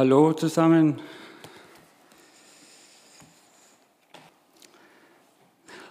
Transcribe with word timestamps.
Hallo 0.00 0.32
zusammen. 0.32 0.98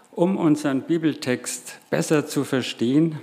Um 0.09 0.35
unseren 0.35 0.81
Bibeltext 0.81 1.77
besser 1.91 2.25
zu 2.25 2.43
verstehen, 2.43 3.19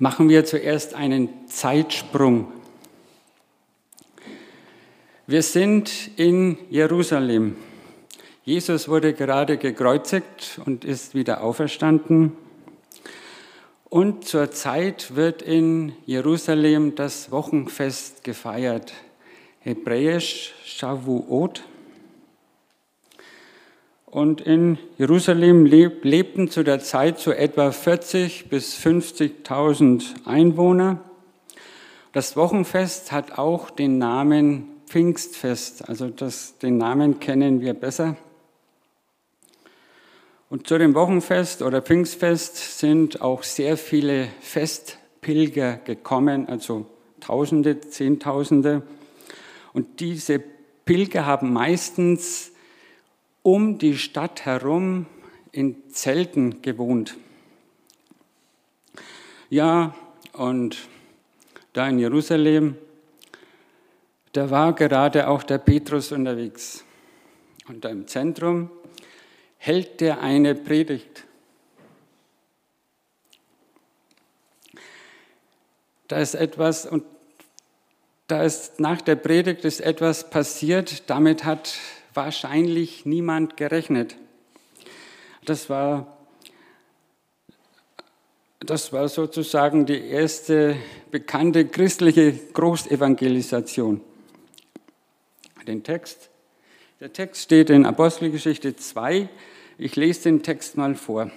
machen 0.00 0.28
wir 0.28 0.44
zuerst 0.44 0.94
einen 0.94 1.46
Zeitsprung. 1.46 2.52
Wir 5.28 5.44
sind 5.44 6.10
in 6.16 6.58
Jerusalem. 6.68 7.54
Jesus 8.44 8.88
wurde 8.88 9.14
gerade 9.14 9.58
gekreuzigt 9.58 10.60
und 10.66 10.84
ist 10.84 11.14
wieder 11.14 11.44
auferstanden. 11.44 12.32
Und 13.92 14.26
zurzeit 14.26 15.16
wird 15.16 15.42
in 15.42 15.92
Jerusalem 16.06 16.94
das 16.94 17.30
Wochenfest 17.30 18.24
gefeiert, 18.24 18.94
hebräisch 19.60 20.54
Shavuot. 20.64 21.62
Und 24.06 24.40
in 24.40 24.78
Jerusalem 24.96 25.66
lebten 25.66 26.48
zu 26.48 26.62
der 26.62 26.80
Zeit 26.80 27.18
so 27.18 27.32
etwa 27.32 27.70
40 27.70 28.48
bis 28.48 28.78
50.000 28.78 30.24
Einwohner. 30.24 31.00
Das 32.12 32.34
Wochenfest 32.34 33.12
hat 33.12 33.36
auch 33.36 33.68
den 33.68 33.98
Namen 33.98 34.68
Pfingstfest, 34.86 35.86
also 35.86 36.08
das, 36.08 36.56
den 36.56 36.78
Namen 36.78 37.20
kennen 37.20 37.60
wir 37.60 37.74
besser. 37.74 38.16
Und 40.52 40.66
zu 40.66 40.76
dem 40.76 40.94
Wochenfest 40.94 41.62
oder 41.62 41.80
Pfingstfest 41.80 42.78
sind 42.78 43.22
auch 43.22 43.42
sehr 43.42 43.78
viele 43.78 44.28
Festpilger 44.42 45.78
gekommen, 45.78 46.46
also 46.46 46.84
Tausende, 47.20 47.80
Zehntausende. 47.80 48.82
Und 49.72 50.00
diese 50.00 50.44
Pilger 50.84 51.24
haben 51.24 51.54
meistens 51.54 52.52
um 53.40 53.78
die 53.78 53.96
Stadt 53.96 54.44
herum 54.44 55.06
in 55.52 55.88
Zelten 55.88 56.60
gewohnt. 56.60 57.16
Ja, 59.48 59.94
und 60.34 60.76
da 61.72 61.88
in 61.88 61.98
Jerusalem, 61.98 62.76
da 64.34 64.50
war 64.50 64.74
gerade 64.74 65.28
auch 65.28 65.44
der 65.44 65.56
Petrus 65.56 66.12
unterwegs. 66.12 66.84
Und 67.68 67.86
da 67.86 67.88
im 67.88 68.06
Zentrum 68.06 68.68
hält 69.64 70.00
der 70.00 70.20
eine 70.20 70.56
Predigt. 70.56 71.22
Da 76.08 76.18
ist 76.18 76.34
etwas 76.34 76.84
und 76.84 77.04
da 78.26 78.42
ist 78.42 78.80
nach 78.80 79.00
der 79.00 79.14
Predigt 79.14 79.64
ist 79.64 79.78
etwas 79.78 80.30
passiert, 80.30 81.08
damit 81.08 81.44
hat 81.44 81.74
wahrscheinlich 82.12 83.06
niemand 83.06 83.56
gerechnet. 83.56 84.16
Das 85.44 85.70
war 85.70 86.18
das 88.58 88.92
war 88.92 89.08
sozusagen 89.08 89.86
die 89.86 90.08
erste 90.08 90.76
bekannte 91.12 91.68
christliche 91.68 92.32
Großevangelisation. 92.32 94.00
Den 95.68 95.84
Text, 95.84 96.31
der 97.02 97.12
Text 97.12 97.42
steht 97.42 97.68
in 97.68 97.84
Apostelgeschichte 97.84 98.76
2, 98.76 99.28
ich 99.76 99.96
lese 99.96 100.22
den 100.22 100.44
Text 100.44 100.76
mal 100.76 100.94
vor. 100.94 101.32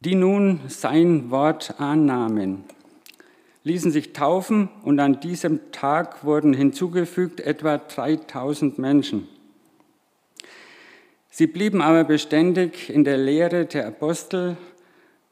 Die 0.00 0.16
nun 0.16 0.58
sein 0.66 1.30
Wort 1.30 1.78
annahmen, 1.78 2.64
ließen 3.62 3.92
sich 3.92 4.12
taufen 4.12 4.68
und 4.82 4.98
an 4.98 5.20
diesem 5.20 5.70
Tag 5.70 6.24
wurden 6.24 6.52
hinzugefügt 6.52 7.38
etwa 7.38 7.78
3000 7.78 8.76
Menschen. 8.76 9.28
Sie 11.30 11.46
blieben 11.46 11.80
aber 11.80 12.02
beständig 12.02 12.90
in 12.90 13.04
der 13.04 13.18
Lehre 13.18 13.66
der 13.66 13.86
Apostel 13.86 14.56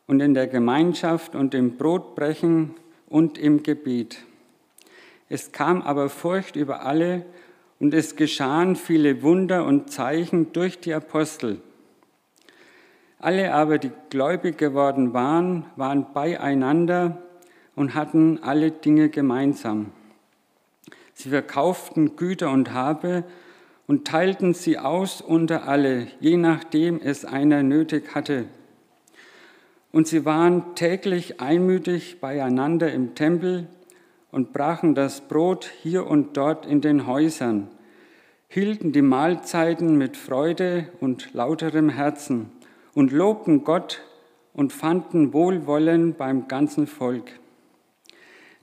und 0.06 0.20
in 0.20 0.32
der 0.32 0.46
Gemeinschaft 0.46 1.34
und 1.34 1.54
im 1.54 1.76
Brotbrechen 1.76 2.76
und 3.08 3.36
im 3.36 3.64
Gebet. 3.64 4.18
Es 5.28 5.52
kam 5.52 5.82
aber 5.82 6.08
Furcht 6.08 6.56
über 6.56 6.84
alle 6.84 7.24
und 7.80 7.94
es 7.94 8.16
geschahen 8.16 8.76
viele 8.76 9.22
Wunder 9.22 9.64
und 9.64 9.90
Zeichen 9.90 10.52
durch 10.52 10.80
die 10.80 10.94
Apostel. 10.94 11.60
Alle 13.18 13.54
aber, 13.54 13.78
die 13.78 13.90
gläubig 14.10 14.58
geworden 14.58 15.14
waren, 15.14 15.64
waren 15.76 16.12
beieinander 16.12 17.22
und 17.74 17.94
hatten 17.94 18.38
alle 18.42 18.70
Dinge 18.70 19.08
gemeinsam. 19.08 19.92
Sie 21.14 21.30
verkauften 21.30 22.16
Güter 22.16 22.50
und 22.50 22.72
Habe 22.72 23.24
und 23.86 24.06
teilten 24.06 24.52
sie 24.52 24.78
aus 24.78 25.20
unter 25.20 25.66
alle, 25.68 26.08
je 26.20 26.36
nachdem 26.36 27.00
es 27.00 27.24
einer 27.24 27.62
nötig 27.62 28.14
hatte. 28.14 28.46
Und 29.92 30.08
sie 30.08 30.24
waren 30.24 30.74
täglich 30.74 31.40
einmütig 31.40 32.20
beieinander 32.20 32.92
im 32.92 33.14
Tempel 33.14 33.68
und 34.34 34.52
brachen 34.52 34.96
das 34.96 35.20
Brot 35.20 35.70
hier 35.84 36.08
und 36.08 36.36
dort 36.36 36.66
in 36.66 36.80
den 36.80 37.06
Häusern, 37.06 37.68
hielten 38.48 38.90
die 38.90 39.00
Mahlzeiten 39.00 39.96
mit 39.96 40.16
Freude 40.16 40.88
und 41.00 41.32
lauterem 41.34 41.88
Herzen 41.88 42.50
und 42.94 43.12
lobten 43.12 43.62
Gott 43.62 44.02
und 44.52 44.72
fanden 44.72 45.32
Wohlwollen 45.32 46.14
beim 46.14 46.48
ganzen 46.48 46.88
Volk. 46.88 47.30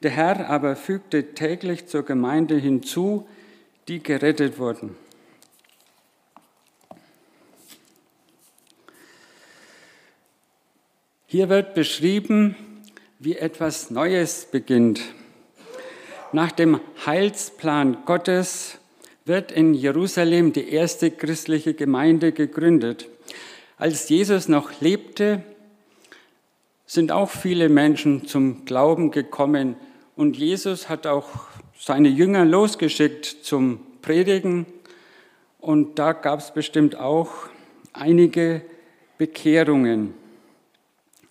Der 0.03 0.11
Herr 0.11 0.49
aber 0.49 0.75
fügte 0.75 1.35
täglich 1.35 1.87
zur 1.87 2.03
Gemeinde 2.03 2.57
hinzu, 2.57 3.25
die 3.87 4.03
gerettet 4.03 4.59
wurden. 4.59 4.97
Hier 11.27 11.47
wird 11.47 11.75
beschrieben, 11.75 12.57
wie 13.19 13.37
etwas 13.37 13.89
Neues 13.89 14.49
beginnt. 14.51 15.01
Nach 16.33 16.51
dem 16.53 16.79
Heilsplan 17.05 18.05
Gottes 18.05 18.77
wird 19.25 19.51
in 19.51 19.73
Jerusalem 19.73 20.53
die 20.53 20.69
erste 20.69 21.11
christliche 21.11 21.73
Gemeinde 21.73 22.31
gegründet. 22.31 23.09
Als 23.77 24.07
Jesus 24.07 24.47
noch 24.47 24.79
lebte, 24.79 25.43
sind 26.85 27.11
auch 27.11 27.29
viele 27.29 27.67
Menschen 27.67 28.27
zum 28.27 28.63
Glauben 28.63 29.11
gekommen 29.11 29.75
und 30.15 30.37
Jesus 30.37 30.87
hat 30.87 31.05
auch 31.05 31.27
seine 31.77 32.07
Jünger 32.07 32.45
losgeschickt 32.45 33.25
zum 33.25 33.81
Predigen 34.01 34.65
und 35.59 35.99
da 35.99 36.13
gab 36.13 36.39
es 36.39 36.53
bestimmt 36.53 36.95
auch 36.95 37.29
einige 37.91 38.61
Bekehrungen. 39.17 40.13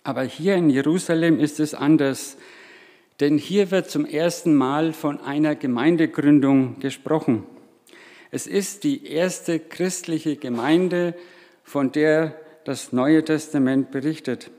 Aber 0.03 0.21
hier 0.23 0.55
in 0.55 0.69
Jerusalem 0.69 1.39
ist 1.39 1.59
es 1.59 1.73
anders. 1.73 2.37
Denn 3.21 3.37
hier 3.37 3.69
wird 3.69 3.87
zum 3.87 4.05
ersten 4.05 4.55
Mal 4.55 4.93
von 4.93 5.21
einer 5.21 5.55
Gemeindegründung 5.55 6.79
gesprochen. 6.79 7.43
Es 8.31 8.47
ist 8.47 8.83
die 8.83 9.05
erste 9.05 9.59
christliche 9.59 10.37
Gemeinde, 10.37 11.13
von 11.63 11.91
der 11.91 12.35
das 12.65 12.93
Neue 12.93 13.23
Testament 13.23 13.91
berichtet. 13.91 14.49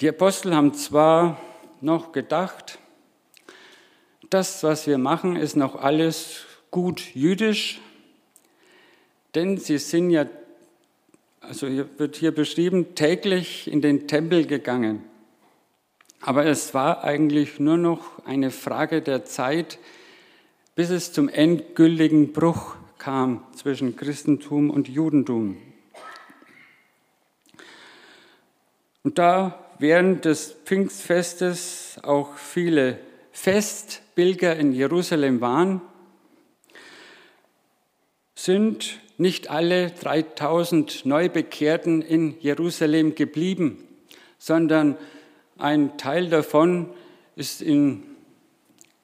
Die 0.00 0.08
Apostel 0.08 0.56
haben 0.56 0.74
zwar 0.74 1.40
noch 1.80 2.10
gedacht, 2.10 2.80
das, 4.28 4.64
was 4.64 4.88
wir 4.88 4.98
machen, 4.98 5.36
ist 5.36 5.54
noch 5.54 5.76
alles 5.76 6.44
gut 6.72 7.14
jüdisch, 7.14 7.80
denn 9.36 9.56
sie 9.56 9.78
sind 9.78 10.10
ja, 10.10 10.26
also 11.40 11.68
hier 11.68 11.88
wird 11.96 12.16
hier 12.16 12.32
beschrieben, 12.32 12.96
täglich 12.96 13.70
in 13.70 13.80
den 13.80 14.08
Tempel 14.08 14.46
gegangen. 14.46 15.04
Aber 16.20 16.46
es 16.46 16.74
war 16.74 17.04
eigentlich 17.04 17.60
nur 17.60 17.76
noch 17.76 18.24
eine 18.24 18.50
Frage 18.50 19.02
der 19.02 19.24
Zeit, 19.24 19.78
bis 20.74 20.90
es 20.90 21.12
zum 21.12 21.28
endgültigen 21.28 22.32
Bruch 22.32 22.76
kam 22.98 23.44
zwischen 23.54 23.96
Christentum 23.96 24.70
und 24.70 24.88
Judentum. 24.88 25.56
Und 29.02 29.18
da 29.18 29.64
während 29.78 30.24
des 30.24 30.56
Pfingstfestes 30.64 31.98
auch 32.02 32.36
viele 32.36 32.98
Festpilger 33.32 34.56
in 34.56 34.72
Jerusalem 34.72 35.40
waren, 35.40 35.80
sind 38.34 39.00
nicht 39.18 39.48
alle 39.50 39.90
3000 39.90 41.06
Neubekehrten 41.06 42.02
in 42.02 42.38
Jerusalem 42.40 43.14
geblieben, 43.14 43.78
sondern 44.38 44.96
ein 45.58 45.96
Teil 45.98 46.28
davon 46.28 46.88
ist 47.34 47.62
in, 47.62 48.02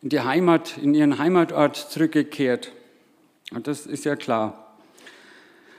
die 0.01 0.21
Heimat, 0.21 0.79
in 0.79 0.95
ihren 0.95 1.19
Heimatort 1.19 1.77
zurückgekehrt. 1.77 2.73
Und 3.53 3.67
das 3.67 3.87
ist 3.87 4.05
ja 4.05 4.17
klar. 4.17 4.77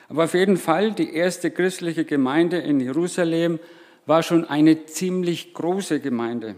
Aber 0.10 0.26
auf 0.26 0.34
jeden 0.34 0.58
Fall, 0.58 0.92
die 0.92 1.14
erste 1.14 1.50
christliche 1.52 2.06
Gemeinde 2.06 2.58
in 2.58 2.80
Jerusalem 2.80 3.60
war 4.06 4.22
schon 4.22 4.46
eine 4.46 4.86
ziemlich 4.86 5.54
große 5.54 6.00
Gemeinde. 6.00 6.56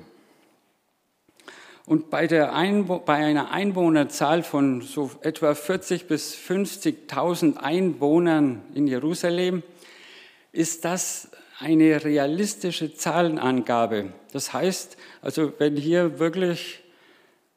Und 1.85 2.09
bei, 2.09 2.25
der 2.25 2.53
Einwo 2.55 2.97
bei 2.97 3.13
einer 3.13 3.51
Einwohnerzahl 3.51 4.41
von 4.41 4.81
so 4.81 5.11
etwa 5.21 5.51
40.000 5.51 6.07
bis 6.07 6.35
50.000 6.35 7.57
Einwohnern 7.57 8.63
in 8.73 8.87
Jerusalem 8.87 9.61
ist 10.51 10.83
das 10.83 11.29
eine 11.59 12.03
realistische 12.03 12.93
Zahlenangabe. 12.95 14.13
Das 14.31 14.53
heißt, 14.53 14.97
also 15.21 15.53
wenn 15.57 15.75
hier 15.75 16.19
wirklich 16.19 16.83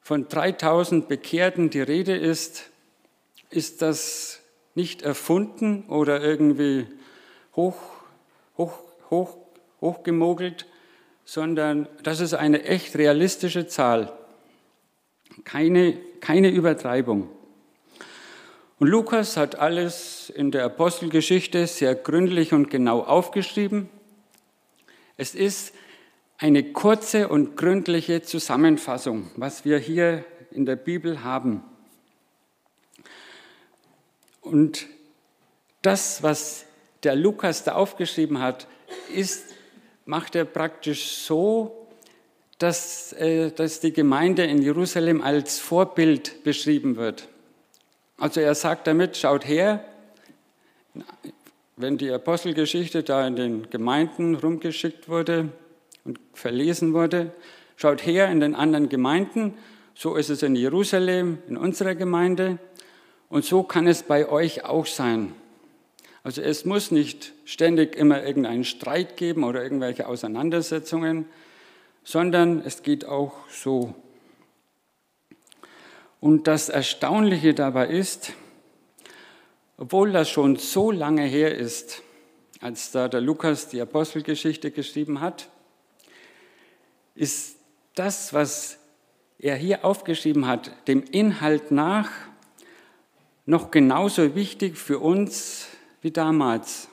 von 0.01 0.29
3000 0.29 1.09
Bekehrten 1.09 1.71
die 1.71 1.81
Rede 1.81 2.17
ist, 2.17 2.71
ist 3.51 3.83
das 3.83 4.41
nicht 4.75 5.03
erfunden 5.03 5.85
oder 5.89 6.23
irgendwie 6.23 6.87
hoch, 7.57 7.77
hoch, 8.57 8.79
hoch, 9.11 9.37
hochgemogelt, 9.81 10.67
sondern 11.25 11.89
das 12.03 12.21
ist 12.21 12.35
eine 12.35 12.65
echt 12.65 12.97
realistische 12.97 13.67
Zahl. 13.67 14.13
Keine, 15.45 15.99
keine 16.21 16.51
Übertreibung. 16.51 17.29
Und 18.79 18.87
Lukas 18.87 19.37
hat 19.37 19.57
alles 19.57 20.31
in 20.31 20.53
der 20.53 20.65
Apostelgeschichte 20.65 21.67
sehr 21.67 21.97
gründlich 21.97 22.53
und 22.53 22.71
genau 22.71 23.01
aufgeschrieben. 23.01 23.89
Es 25.17 25.35
ist 25.35 25.75
eine 26.39 26.63
kurze 26.73 27.27
und 27.27 27.57
gründliche 27.57 28.23
Zusammenfassung, 28.23 29.33
was 29.35 29.65
wir 29.65 29.79
hier 29.79 30.25
in 30.53 30.65
der 30.65 30.77
Bibel 30.77 31.25
haben. 31.25 31.65
Und 34.41 34.87
das, 35.83 36.23
was 36.23 36.65
der 37.03 37.17
Lukas 37.17 37.65
da 37.65 37.75
aufgeschrieben 37.75 38.39
hat, 38.39 38.69
ist, 39.13 39.47
macht 40.07 40.37
er 40.37 40.45
praktisch 40.45 41.17
so, 41.17 41.89
dass, 42.59 43.13
äh, 43.15 43.51
dass 43.51 43.81
die 43.81 43.93
Gemeinde 43.93 44.45
in 44.45 44.63
Jerusalem 44.63 45.21
als 45.21 45.59
Vorbild 45.59 46.45
beschrieben 46.45 46.97
wird. 46.97 47.29
Also 48.19 48.41
er 48.41 48.55
sagt 48.57 48.89
damit, 48.89 49.17
schaut 49.17 49.47
her, 49.47 49.85
wenn 51.77 51.99
die 51.99 52.11
Apostelgeschichte 52.11 53.05
da 53.05 53.27
in 53.27 53.37
den 53.37 53.71
Gemeinden 53.71 54.35
rumgeschickt 54.35 55.09
wurde 55.09 55.51
und 56.05 56.19
verlesen 56.35 56.93
wurde, 56.93 57.33
schaut 57.77 58.05
her 58.05 58.29
in 58.29 58.41
den 58.41 58.57
anderen 58.57 58.89
Gemeinden, 58.89 59.55
so 59.95 60.17
ist 60.17 60.31
es 60.31 60.43
in 60.43 60.57
Jerusalem, 60.57 61.39
in 61.49 61.57
unserer 61.57 61.95
Gemeinde 61.95 62.59
und 63.29 63.45
so 63.45 63.63
kann 63.63 63.87
es 63.87 64.03
bei 64.03 64.29
euch 64.29 64.65
auch 64.65 64.87
sein. 64.87 65.33
Also 66.25 66.43
es 66.43 66.65
muss 66.65 66.91
nicht 66.91 67.33
ständig 67.45 67.95
immer 67.95 68.25
irgendeinen 68.25 68.65
Streit 68.65 69.17
geben 69.17 69.45
oder 69.45 69.63
irgendwelche 69.63 70.09
Auseinandersetzungen, 70.09 71.27
sondern 72.03 72.63
es 72.65 72.83
geht 72.83 73.05
auch 73.05 73.33
so. 73.49 73.95
Und 76.21 76.47
das 76.47 76.69
Erstaunliche 76.69 77.55
dabei 77.55 77.89
ist, 77.89 78.33
obwohl 79.77 80.13
das 80.13 80.29
schon 80.29 80.57
so 80.57 80.91
lange 80.91 81.23
her 81.23 81.57
ist, 81.57 82.03
als 82.61 82.91
da 82.91 83.09
der 83.09 83.21
Lukas 83.21 83.69
die 83.69 83.81
Apostelgeschichte 83.81 84.73
geschrieben 84.73 85.21
hat, 85.21 85.49
ist 87.15 87.57
das, 87.95 88.33
was 88.33 88.79
er 89.39 89.57
hier 89.57 89.85
aufgeschrieben 89.85 90.47
hat, 90.47 90.73
dem 90.89 91.05
Inhalt 91.05 91.71
nach 91.71 92.11
noch 93.47 93.71
genauso 93.71 94.35
wichtig 94.35 94.77
für 94.77 94.99
uns 94.99 95.69
wie 96.03 96.11
damals. 96.11 96.89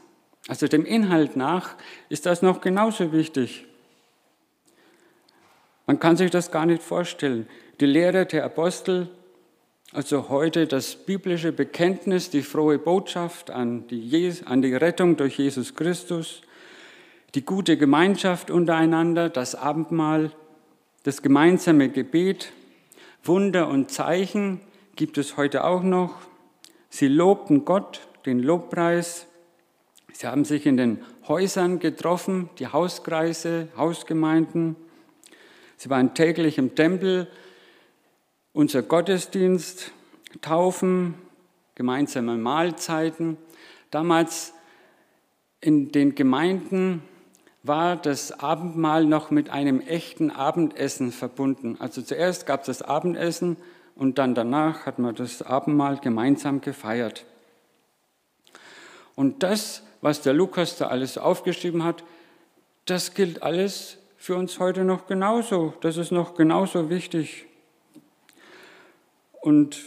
Also 0.48 0.68
dem 0.68 0.86
Inhalt 0.86 1.36
nach 1.36 1.76
ist 2.10 2.26
das 2.28 2.42
noch 2.42 2.62
genauso 2.62 3.12
wichtig. 3.12 3.66
Man 5.88 6.00
kann 6.00 6.18
sich 6.18 6.32
das 6.32 6.52
gar 6.52 6.66
nicht 6.66 6.82
vorstellen. 6.82 7.48
Die 7.82 7.88
Lehre 7.88 8.26
der 8.26 8.46
Apostel, 8.46 9.10
also 9.92 10.30
heute 10.30 10.66
das 10.66 10.96
biblische 10.96 11.52
Bekenntnis, 11.52 12.30
die 12.30 12.42
frohe 12.42 12.80
Botschaft 12.80 13.52
an 13.52 13.86
die, 13.88 14.34
an 14.46 14.62
die 14.62 14.74
Rettung 14.74 15.18
durch 15.18 15.38
Jesus 15.38 15.76
Christus, 15.76 16.42
die 17.34 17.44
gute 17.44 17.76
Gemeinschaft 17.76 18.50
untereinander, 18.50 19.28
das 19.28 19.56
Abendmahl, 19.56 20.32
das 21.04 21.22
gemeinsame 21.22 21.90
Gebet, 21.90 22.54
Wunder 23.26 23.68
und 23.68 23.92
Zeichen 23.92 24.62
gibt 24.96 25.18
es 25.18 25.36
heute 25.36 25.66
auch 25.66 25.84
noch. 25.84 26.16
Sie 26.90 27.10
lobten 27.10 27.66
Gott, 27.66 28.08
den 28.26 28.40
Lobpreis. 28.40 29.28
Sie 30.14 30.28
haben 30.28 30.46
sich 30.46 30.66
in 30.66 30.78
den 30.78 31.04
Häusern 31.28 31.80
getroffen, 31.80 32.50
die 32.58 32.68
Hauskreise, 32.68 33.68
Hausgemeinden. 33.76 34.78
Sie 35.76 35.90
waren 35.90 36.14
täglich 36.14 36.58
im 36.58 36.74
Tempel, 36.76 37.28
unser 38.56 38.82
Gottesdienst, 38.84 39.92
Taufen, 40.42 41.16
gemeinsame 41.76 42.38
Mahlzeiten. 42.38 43.38
Damals 43.92 44.54
in 45.60 45.92
den 45.92 46.16
Gemeinden 46.16 47.04
war 47.64 47.98
das 47.98 48.40
Abendmahl 48.40 49.04
noch 49.04 49.30
mit 49.30 49.50
einem 49.50 49.82
echten 49.82 50.32
Abendessen 50.32 51.12
verbunden. 51.12 51.76
Also 51.80 52.02
zuerst 52.02 52.46
gab 52.46 52.62
es 52.62 52.68
das 52.68 52.82
Abendessen 52.82 53.58
und 53.94 54.18
dann 54.20 54.36
danach 54.36 54.86
hat 54.86 55.00
man 55.00 55.16
das 55.16 55.42
Abendmahl 55.42 55.98
gemeinsam 55.98 56.62
gefeiert. 56.62 57.26
Und 59.16 59.44
das, 59.44 59.84
was 60.00 60.22
der 60.22 60.34
Lukas 60.34 60.78
da 60.78 60.88
alles 60.88 61.18
aufgeschrieben 61.18 61.84
hat, 61.84 62.06
das 62.86 63.14
gilt 63.16 63.44
alles 63.44 63.98
für 64.18 64.38
uns 64.38 64.60
heute 64.60 64.86
noch 64.86 65.08
genauso. 65.08 65.74
Das 65.82 65.98
ist 65.98 66.12
noch 66.12 66.36
genauso 66.36 66.90
wichtig. 66.90 67.48
Und 69.46 69.80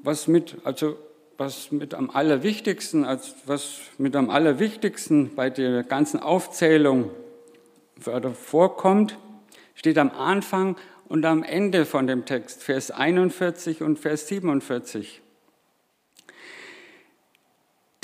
was 0.00 0.28
mit, 0.28 0.58
also 0.64 0.98
was 1.38 1.72
mit 1.72 1.94
am 1.94 2.10
allerwichtigsten, 2.10 3.06
als 3.06 3.34
was 3.46 3.78
mit 3.96 4.14
am 4.16 4.28
allerwichtigsten 4.28 5.34
bei 5.34 5.48
der 5.48 5.82
ganzen 5.82 6.20
Aufzählung 6.20 7.10
vorkommt, 8.34 9.18
steht 9.74 9.96
am 9.96 10.10
Anfang 10.10 10.76
und 11.08 11.24
am 11.24 11.42
Ende 11.42 11.86
von 11.86 12.06
dem 12.06 12.26
Text, 12.26 12.62
Vers 12.62 12.90
41 12.90 13.80
und 13.80 13.98
Vers 13.98 14.28
47. 14.28 15.22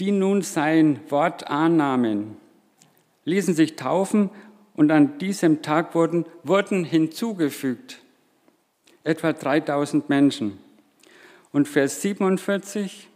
Die 0.01 0.11
nun 0.11 0.41
sein 0.41 1.01
Wort 1.11 1.49
annahmen, 1.51 2.39
ließen 3.27 3.53
sich 3.53 3.77
taufen 3.77 4.31
und 4.73 4.91
an 4.91 5.19
diesem 5.19 5.61
Tag 5.61 5.95
wurden, 5.95 6.25
wurden 6.45 6.83
hinzugefügt 6.83 8.01
etwa 9.07 9.33
3000 9.33 10.09
Menschen. 10.09 10.59
Und 11.53 11.69
Vers 11.69 12.03
47, 12.03 13.09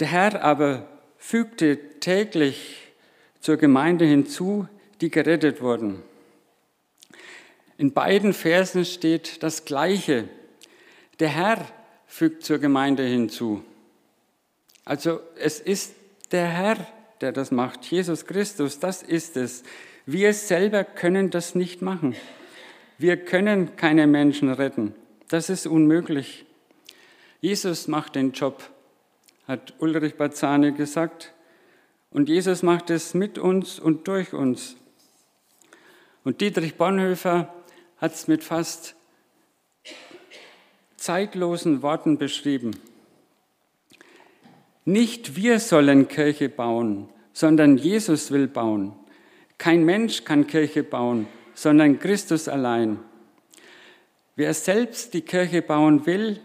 der 0.00 0.08
Herr 0.08 0.42
aber 0.42 0.88
fügte 1.16 1.78
täglich 2.00 2.88
zur 3.40 3.56
Gemeinde 3.56 4.04
hinzu, 4.04 4.68
die 5.00 5.10
gerettet 5.10 5.62
wurden. 5.62 6.02
In 7.78 7.92
beiden 7.92 8.32
Versen 8.32 8.84
steht 8.84 9.42
das 9.42 9.64
Gleiche. 9.64 10.28
Der 11.20 11.28
Herr 11.28 11.66
fügt 12.06 12.44
zur 12.44 12.58
Gemeinde 12.58 13.04
hinzu. 13.04 13.64
Also 14.84 15.20
es 15.36 15.60
ist 15.60 15.94
der 16.32 16.46
Herr, 16.46 16.86
der 17.20 17.32
das 17.32 17.50
macht. 17.50 17.84
Jesus 17.86 18.26
Christus, 18.26 18.78
das 18.80 19.02
ist 19.02 19.36
es. 19.36 19.62
Wir 20.06 20.34
selber 20.34 20.84
können 20.84 21.30
das 21.30 21.54
nicht 21.54 21.82
machen. 21.82 22.14
Wir 22.98 23.16
können 23.16 23.76
keine 23.76 24.06
Menschen 24.06 24.50
retten. 24.52 24.94
Das 25.28 25.50
ist 25.50 25.66
unmöglich. 25.66 26.46
Jesus 27.40 27.88
macht 27.88 28.14
den 28.14 28.32
Job, 28.32 28.62
hat 29.48 29.74
Ulrich 29.78 30.14
Bazzani 30.14 30.72
gesagt. 30.72 31.32
Und 32.10 32.28
Jesus 32.28 32.62
macht 32.62 32.90
es 32.90 33.12
mit 33.12 33.38
uns 33.38 33.80
und 33.80 34.06
durch 34.06 34.32
uns. 34.32 34.76
Und 36.22 36.40
Dietrich 36.40 36.76
Bonhoeffer 36.76 37.52
hat 37.98 38.14
es 38.14 38.28
mit 38.28 38.44
fast 38.44 38.94
zeitlosen 40.96 41.82
Worten 41.82 42.16
beschrieben. 42.16 42.70
Nicht 44.84 45.36
wir 45.36 45.58
sollen 45.58 46.08
Kirche 46.08 46.48
bauen, 46.48 47.08
sondern 47.32 47.76
Jesus 47.76 48.30
will 48.30 48.46
bauen. 48.46 48.92
Kein 49.58 49.84
Mensch 49.84 50.24
kann 50.24 50.46
Kirche 50.46 50.82
bauen, 50.82 51.26
sondern 51.54 51.98
Christus 51.98 52.48
allein. 52.48 52.98
Wer 54.36 54.52
selbst 54.54 55.14
die 55.14 55.22
Kirche 55.22 55.62
bauen 55.62 56.06
will, 56.06 56.40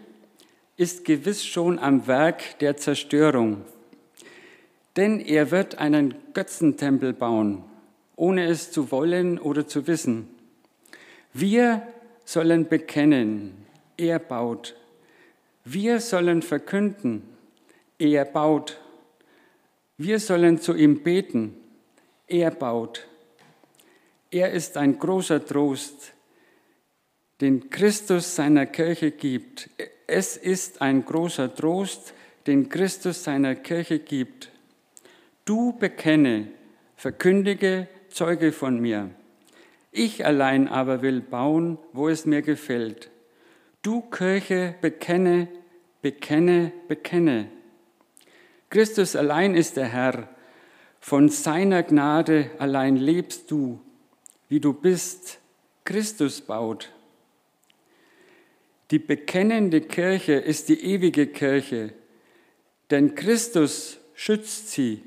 ist 0.76 1.04
gewiss 1.04 1.44
schon 1.44 1.78
am 1.78 2.06
Werk 2.06 2.58
der 2.60 2.76
Zerstörung. 2.76 3.64
Denn 4.96 5.20
er 5.20 5.50
wird 5.50 5.78
einen 5.78 6.14
Götzentempel 6.32 7.12
bauen, 7.12 7.64
ohne 8.16 8.46
es 8.46 8.72
zu 8.72 8.90
wollen 8.90 9.38
oder 9.38 9.66
zu 9.66 9.86
wissen. 9.86 10.28
Wir 11.32 11.86
sollen 12.24 12.68
bekennen, 12.68 13.66
er 13.96 14.18
baut. 14.18 14.76
Wir 15.64 16.00
sollen 16.00 16.42
verkünden, 16.42 17.22
er 17.98 18.24
baut. 18.24 18.80
Wir 19.98 20.18
sollen 20.18 20.60
zu 20.60 20.74
ihm 20.74 21.02
beten, 21.02 21.56
Er 22.26 22.52
baut. 22.52 23.09
Er 24.30 24.52
ist 24.52 24.76
ein 24.76 24.98
großer 24.98 25.44
Trost, 25.44 26.12
den 27.40 27.68
Christus 27.68 28.36
seiner 28.36 28.66
Kirche 28.66 29.10
gibt. 29.10 29.70
Es 30.06 30.36
ist 30.36 30.80
ein 30.80 31.04
großer 31.04 31.52
Trost, 31.54 32.14
den 32.46 32.68
Christus 32.68 33.24
seiner 33.24 33.56
Kirche 33.56 33.98
gibt. 33.98 34.50
Du 35.44 35.72
bekenne, 35.72 36.48
verkündige, 36.96 37.88
zeuge 38.08 38.52
von 38.52 38.80
mir. 38.80 39.10
Ich 39.90 40.24
allein 40.24 40.68
aber 40.68 41.02
will 41.02 41.20
bauen, 41.20 41.78
wo 41.92 42.08
es 42.08 42.24
mir 42.24 42.42
gefällt. 42.42 43.10
Du 43.82 44.00
Kirche, 44.02 44.76
bekenne, 44.80 45.48
bekenne, 46.02 46.70
bekenne. 46.86 47.48
Christus 48.68 49.16
allein 49.16 49.56
ist 49.56 49.76
der 49.76 49.86
Herr. 49.86 50.28
Von 51.00 51.30
seiner 51.30 51.82
Gnade 51.82 52.50
allein 52.58 52.94
lebst 52.94 53.50
du, 53.50 53.80
wie 54.50 54.60
du 54.60 54.74
bist. 54.74 55.38
Christus 55.84 56.42
baut. 56.42 56.92
Die 58.90 58.98
bekennende 58.98 59.80
Kirche 59.80 60.34
ist 60.34 60.68
die 60.68 60.84
ewige 60.84 61.26
Kirche, 61.26 61.94
denn 62.90 63.14
Christus 63.14 63.98
schützt 64.14 64.70
sie. 64.70 65.02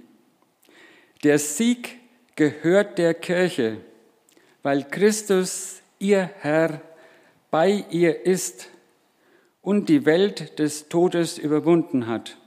Der 1.23 1.38
Sieg 1.38 2.00
gehört 2.35 2.97
der 2.97 3.13
Kirche, 3.13 3.77
weil 4.63 4.85
Christus, 4.85 5.81
ihr 6.00 6.31
Herr, 6.39 6.81
bei 7.51 7.85
ihr 7.91 8.25
ist 8.25 8.69
und 9.62 9.89
die 9.89 10.05
Welt 10.05 10.57
des 10.59 10.88
Todes 10.88 11.38
überwunden 11.38 12.07
hat. 12.07 12.38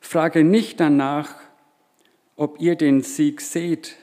Frage 0.00 0.44
nicht 0.44 0.78
danach, 0.80 1.36
ob 2.36 2.60
ihr 2.60 2.76
den 2.76 3.02
Sieg 3.02 3.40
seht. 3.40 3.96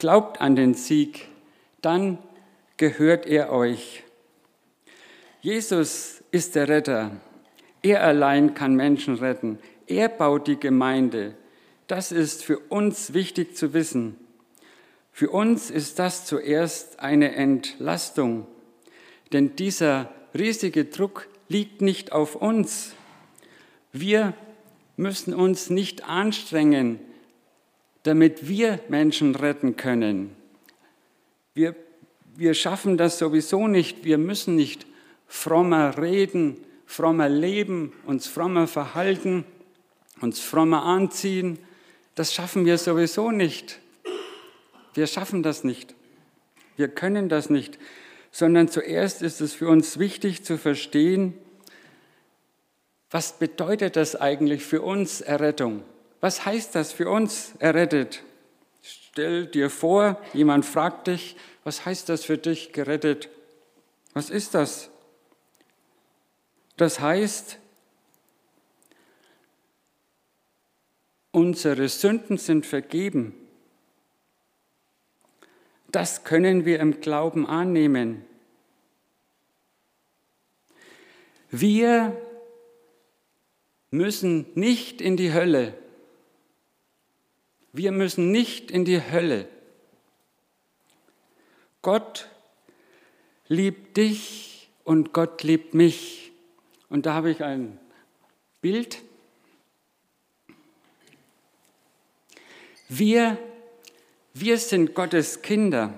Glaubt 0.00 0.40
an 0.40 0.56
den 0.56 0.72
Sieg, 0.72 1.28
dann 1.82 2.16
gehört 2.78 3.26
er 3.26 3.52
euch. 3.52 4.02
Jesus 5.42 6.22
ist 6.30 6.54
der 6.54 6.68
Retter. 6.68 7.10
Er 7.82 8.02
allein 8.02 8.54
kann 8.54 8.74
Menschen 8.74 9.16
retten. 9.16 9.58
Er 9.86 10.08
baut 10.08 10.46
die 10.46 10.58
Gemeinde. 10.58 11.34
Das 11.86 12.12
ist 12.12 12.42
für 12.42 12.58
uns 12.58 13.12
wichtig 13.12 13.58
zu 13.58 13.74
wissen. 13.74 14.16
Für 15.12 15.28
uns 15.28 15.70
ist 15.70 15.98
das 15.98 16.24
zuerst 16.24 17.00
eine 17.00 17.34
Entlastung, 17.34 18.46
denn 19.34 19.54
dieser 19.54 20.10
riesige 20.32 20.86
Druck 20.86 21.28
liegt 21.48 21.82
nicht 21.82 22.12
auf 22.12 22.36
uns. 22.36 22.94
Wir 23.92 24.32
müssen 24.96 25.34
uns 25.34 25.68
nicht 25.68 26.08
anstrengen, 26.08 27.00
damit 28.02 28.48
wir 28.48 28.80
Menschen 28.88 29.34
retten 29.34 29.76
können. 29.76 30.34
Wir, 31.54 31.74
wir 32.36 32.54
schaffen 32.54 32.96
das 32.96 33.18
sowieso 33.18 33.66
nicht. 33.68 34.04
Wir 34.04 34.18
müssen 34.18 34.56
nicht 34.56 34.86
frommer 35.26 35.98
reden, 35.98 36.56
frommer 36.86 37.28
leben, 37.28 37.92
uns 38.06 38.26
frommer 38.26 38.66
verhalten, 38.66 39.44
uns 40.20 40.40
frommer 40.40 40.84
anziehen, 40.84 41.58
das 42.14 42.34
schaffen 42.34 42.66
wir 42.66 42.76
sowieso 42.78 43.30
nicht. 43.30 43.78
Wir 44.94 45.06
schaffen 45.06 45.42
das 45.42 45.64
nicht. 45.64 45.94
Wir 46.76 46.88
können 46.88 47.28
das 47.28 47.48
nicht, 47.48 47.78
sondern 48.30 48.68
zuerst 48.68 49.22
ist 49.22 49.40
es 49.40 49.54
für 49.54 49.68
uns 49.68 49.98
wichtig 49.98 50.44
zu 50.44 50.58
verstehen, 50.58 51.34
was 53.10 53.38
bedeutet 53.38 53.96
das 53.96 54.16
eigentlich 54.16 54.62
für 54.62 54.82
uns 54.82 55.20
Errettung? 55.20 55.82
Was 56.20 56.44
heißt 56.44 56.74
das 56.74 56.92
für 56.92 57.08
uns 57.10 57.52
errettet? 57.58 58.22
Stell 58.82 59.46
dir 59.46 59.70
vor, 59.70 60.20
jemand 60.32 60.64
fragt 60.64 61.06
dich, 61.06 61.36
was 61.64 61.84
heißt 61.84 62.08
das 62.08 62.24
für 62.24 62.38
dich 62.38 62.72
gerettet? 62.72 63.28
Was 64.12 64.30
ist 64.30 64.54
das? 64.54 64.90
Das 66.76 67.00
heißt, 67.00 67.58
unsere 71.32 71.88
Sünden 71.88 72.38
sind 72.38 72.66
vergeben. 72.66 73.34
Das 75.88 76.24
können 76.24 76.64
wir 76.64 76.80
im 76.80 77.00
Glauben 77.00 77.46
annehmen. 77.46 78.24
Wir 81.50 82.16
müssen 83.90 84.46
nicht 84.54 85.00
in 85.00 85.16
die 85.16 85.32
Hölle. 85.32 85.74
Wir 87.72 87.92
müssen 87.92 88.30
nicht 88.30 88.70
in 88.70 88.84
die 88.84 89.00
Hölle. 89.00 89.48
Gott 91.82 92.28
liebt 93.46 93.96
dich 93.96 94.68
und 94.84 95.12
Gott 95.12 95.42
liebt 95.42 95.74
mich. 95.74 96.32
Und 96.88 97.06
da 97.06 97.14
habe 97.14 97.30
ich 97.30 97.44
ein 97.44 97.78
Bild. 98.60 99.00
Wir, 102.88 103.38
wir 104.34 104.58
sind 104.58 104.94
Gottes 104.94 105.42
Kinder. 105.42 105.94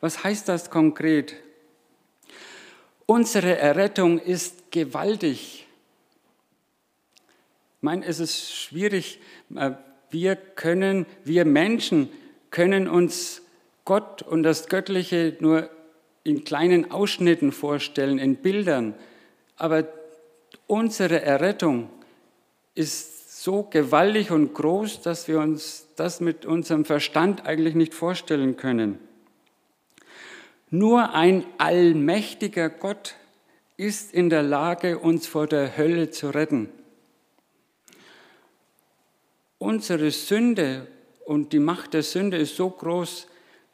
Was 0.00 0.22
heißt 0.22 0.48
das 0.48 0.68
konkret? 0.68 1.34
Unsere 3.06 3.56
Errettung 3.56 4.18
ist 4.18 4.70
gewaltig. 4.70 5.66
Ich 7.16 7.82
meine, 7.82 8.04
es 8.04 8.20
ist 8.20 8.52
schwierig. 8.54 9.20
Wir 10.14 10.36
können, 10.36 11.06
wir 11.24 11.44
Menschen 11.44 12.08
können 12.52 12.86
uns 12.86 13.42
Gott 13.84 14.22
und 14.22 14.44
das 14.44 14.68
Göttliche 14.68 15.36
nur 15.40 15.68
in 16.22 16.44
kleinen 16.44 16.92
Ausschnitten 16.92 17.50
vorstellen, 17.50 18.20
in 18.20 18.36
Bildern. 18.36 18.94
Aber 19.56 19.88
unsere 20.68 21.20
Errettung 21.20 21.90
ist 22.76 23.42
so 23.42 23.64
gewaltig 23.64 24.30
und 24.30 24.54
groß, 24.54 25.02
dass 25.02 25.26
wir 25.26 25.40
uns 25.40 25.88
das 25.96 26.20
mit 26.20 26.46
unserem 26.46 26.84
Verstand 26.84 27.44
eigentlich 27.44 27.74
nicht 27.74 27.92
vorstellen 27.92 28.56
können. 28.56 29.00
Nur 30.70 31.12
ein 31.12 31.44
allmächtiger 31.58 32.68
Gott 32.68 33.16
ist 33.76 34.14
in 34.14 34.30
der 34.30 34.44
Lage, 34.44 35.00
uns 35.00 35.26
vor 35.26 35.48
der 35.48 35.76
Hölle 35.76 36.10
zu 36.10 36.30
retten. 36.30 36.68
Unsere 39.58 40.10
Sünde 40.10 40.86
und 41.24 41.52
die 41.52 41.58
Macht 41.58 41.94
der 41.94 42.02
Sünde 42.02 42.36
ist 42.36 42.56
so 42.56 42.70
groß, 42.70 43.26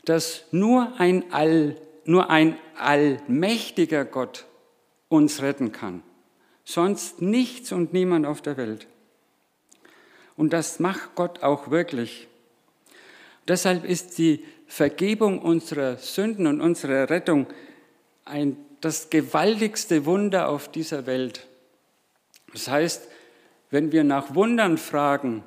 dass 0.04 0.44
nur 0.50 0.92
ein, 0.98 1.32
All, 1.32 1.76
nur 2.04 2.30
ein 2.30 2.56
allmächtiger 2.76 4.04
Gott 4.04 4.46
uns 5.08 5.42
retten 5.42 5.72
kann. 5.72 6.02
Sonst 6.64 7.20
nichts 7.20 7.72
und 7.72 7.92
niemand 7.92 8.26
auf 8.26 8.42
der 8.42 8.56
Welt. 8.56 8.86
Und 10.36 10.52
das 10.52 10.78
macht 10.78 11.14
Gott 11.16 11.42
auch 11.42 11.70
wirklich. 11.70 12.28
Deshalb 13.48 13.84
ist 13.84 14.18
die 14.18 14.44
Vergebung 14.66 15.40
unserer 15.40 15.96
Sünden 15.96 16.46
und 16.46 16.60
unsere 16.60 17.10
Rettung 17.10 17.48
ein, 18.24 18.56
das 18.80 19.10
gewaltigste 19.10 20.06
Wunder 20.06 20.48
auf 20.48 20.70
dieser 20.70 21.06
Welt. 21.06 21.46
Das 22.52 22.68
heißt, 22.68 23.08
wenn 23.70 23.92
wir 23.92 24.04
nach 24.04 24.34
Wundern 24.34 24.78
fragen, 24.78 25.44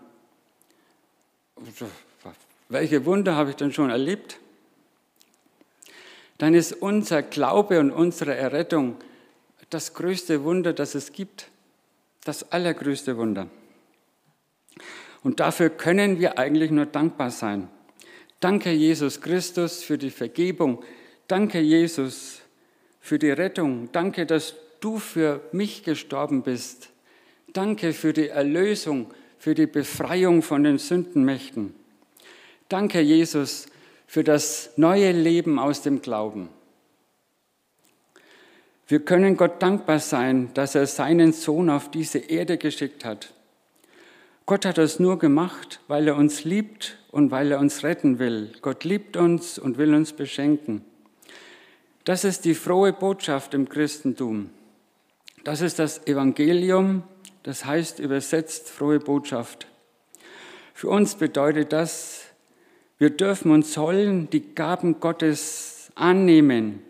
welche 2.69 3.05
Wunder 3.05 3.35
habe 3.35 3.51
ich 3.51 3.55
denn 3.55 3.71
schon 3.71 3.89
erlebt? 3.89 4.39
Dann 6.37 6.53
ist 6.53 6.73
unser 6.73 7.21
Glaube 7.21 7.79
und 7.79 7.91
unsere 7.91 8.35
Errettung 8.35 8.97
das 9.69 9.93
größte 9.93 10.43
Wunder, 10.43 10.73
das 10.73 10.95
es 10.95 11.11
gibt. 11.11 11.49
Das 12.25 12.51
allergrößte 12.51 13.17
Wunder. 13.17 13.47
Und 15.23 15.39
dafür 15.39 15.69
können 15.69 16.19
wir 16.19 16.37
eigentlich 16.37 16.71
nur 16.71 16.85
dankbar 16.85 17.31
sein. 17.31 17.69
Danke, 18.39 18.71
Jesus 18.71 19.21
Christus, 19.21 19.83
für 19.83 19.97
die 19.97 20.09
Vergebung. 20.09 20.83
Danke, 21.27 21.59
Jesus, 21.59 22.41
für 22.99 23.19
die 23.19 23.31
Rettung. 23.31 23.89
Danke, 23.91 24.25
dass 24.25 24.55
du 24.79 24.99
für 24.99 25.41
mich 25.51 25.83
gestorben 25.83 26.43
bist. 26.43 26.89
Danke 27.53 27.93
für 27.93 28.11
die 28.13 28.27
Erlösung, 28.27 29.13
für 29.43 29.55
die 29.55 29.67
Befreiung 29.67 30.41
von 30.41 30.63
den 30.63 30.77
Sündenmächten. 30.77 31.75
Danke, 32.69 33.01
Jesus, 33.01 33.65
für 34.07 34.23
das 34.23 34.69
neue 34.77 35.11
Leben 35.11 35.59
aus 35.59 35.81
dem 35.81 36.01
Glauben. 36.01 36.47
Wir 38.87 39.01
können 39.01 39.35
Gott 39.35 39.61
dankbar 39.61 39.99
sein, 39.99 40.53
dass 40.53 40.75
er 40.75 40.87
seinen 40.87 41.33
Sohn 41.33 41.69
auf 41.69 41.91
diese 41.91 42.19
Erde 42.19 42.57
geschickt 42.57 43.03
hat. 43.03 43.33
Gott 44.45 44.65
hat 44.65 44.77
das 44.77 44.97
nur 45.01 45.19
gemacht, 45.19 45.81
weil 45.89 46.07
er 46.07 46.15
uns 46.15 46.45
liebt 46.45 46.97
und 47.11 47.29
weil 47.29 47.51
er 47.51 47.59
uns 47.59 47.83
retten 47.83 48.19
will. 48.19 48.53
Gott 48.61 48.85
liebt 48.85 49.17
uns 49.17 49.59
und 49.59 49.77
will 49.77 49.93
uns 49.93 50.13
beschenken. 50.13 50.85
Das 52.05 52.23
ist 52.23 52.45
die 52.45 52.55
frohe 52.55 52.93
Botschaft 52.93 53.53
im 53.53 53.67
Christentum. 53.67 54.51
Das 55.43 55.59
ist 55.59 55.79
das 55.79 56.07
Evangelium, 56.07 57.03
das 57.43 57.65
heißt 57.65 57.99
übersetzt 57.99 58.69
frohe 58.69 58.99
Botschaft. 58.99 59.67
Für 60.73 60.89
uns 60.89 61.15
bedeutet 61.15 61.71
das, 61.71 62.23
wir 62.97 63.09
dürfen 63.09 63.51
und 63.51 63.65
sollen 63.65 64.29
die 64.29 64.55
Gaben 64.55 64.99
Gottes 64.99 65.91
annehmen. 65.95 66.81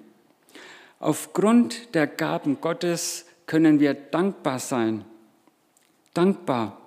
Aufgrund 1.00 1.96
der 1.96 2.08
Gaben 2.08 2.62
Gottes 2.62 3.26
können 3.46 3.80
wir 3.80 3.94
dankbar 3.94 4.60
sein. 4.60 5.04
Dankbar. 6.14 6.80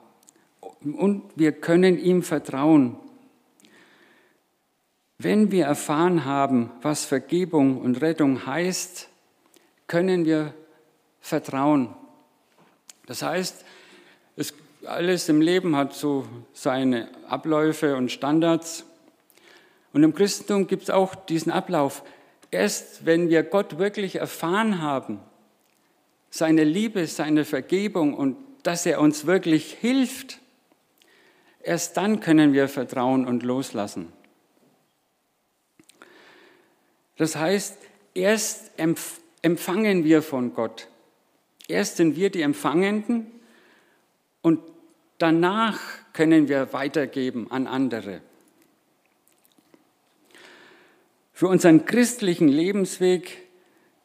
Und 0.81 1.25
wir 1.35 1.53
können 1.53 1.99
ihm 1.99 2.23
vertrauen. 2.23 2.97
Wenn 5.19 5.51
wir 5.51 5.67
erfahren 5.67 6.25
haben, 6.25 6.71
was 6.83 7.05
Vergebung 7.05 7.81
und 7.81 8.01
Rettung 8.01 8.47
heißt, 8.47 9.09
können 9.87 10.25
wir 10.25 10.55
vertrauen. 11.21 11.95
Das 13.07 13.23
heißt, 13.23 13.65
es, 14.37 14.55
alles 14.85 15.29
im 15.29 15.41
Leben 15.41 15.77
hat 15.77 15.95
so 15.95 16.27
seine 16.53 17.09
Abläufe 17.29 17.97
und 17.97 18.11
Standards. 18.13 18.85
Und 19.93 20.03
im 20.03 20.15
Christentum 20.15 20.67
gibt 20.67 20.85
es 20.85 20.91
auch 20.91 21.15
diesen 21.15 21.51
Ablauf. 21.51 22.03
Erst 22.51 23.07
wenn 23.07 23.29
wir 23.31 23.43
Gott 23.43 23.79
wirklich 23.79 24.17
erfahren 24.17 24.83
haben, 24.83 25.21
seine 26.31 26.65
Liebe, 26.65 27.07
seine 27.07 27.45
Vergebung 27.45 28.15
und 28.15 28.37
dass 28.63 28.85
er 28.85 29.01
uns 29.01 29.27
wirklich 29.27 29.73
hilft, 29.73 30.41
erst 31.61 31.97
dann 31.97 32.21
können 32.21 32.53
wir 32.53 32.69
vertrauen 32.69 33.27
und 33.27 33.43
loslassen. 33.43 34.13
Das 37.17 37.37
heißt, 37.37 37.79
erst 38.15 38.73
empfangen 38.77 40.05
wir 40.05 40.23
von 40.23 40.55
Gott. 40.55 40.89
Erst 41.69 41.97
sind 41.97 42.17
wir 42.17 42.31
die 42.31 42.43
Empfangenden 42.43 43.27
und 44.43 44.61
danach 45.19 45.81
können 46.13 46.49
wir 46.49 46.73
weitergeben 46.73 47.51
an 47.51 47.67
andere. 47.67 48.21
Für 51.33 51.49
unseren 51.49 51.85
christlichen 51.85 52.49
Lebensweg 52.49 53.47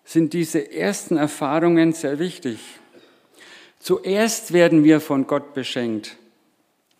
sind 0.03 0.33
diese 0.33 0.71
ersten 0.71 1.17
Erfahrungen 1.17 1.93
sehr 1.93 2.19
wichtig. 2.19 2.59
Zuerst 3.79 4.51
werden 4.51 4.83
wir 4.83 4.99
von 4.99 5.27
Gott 5.27 5.53
beschenkt. 5.53 6.17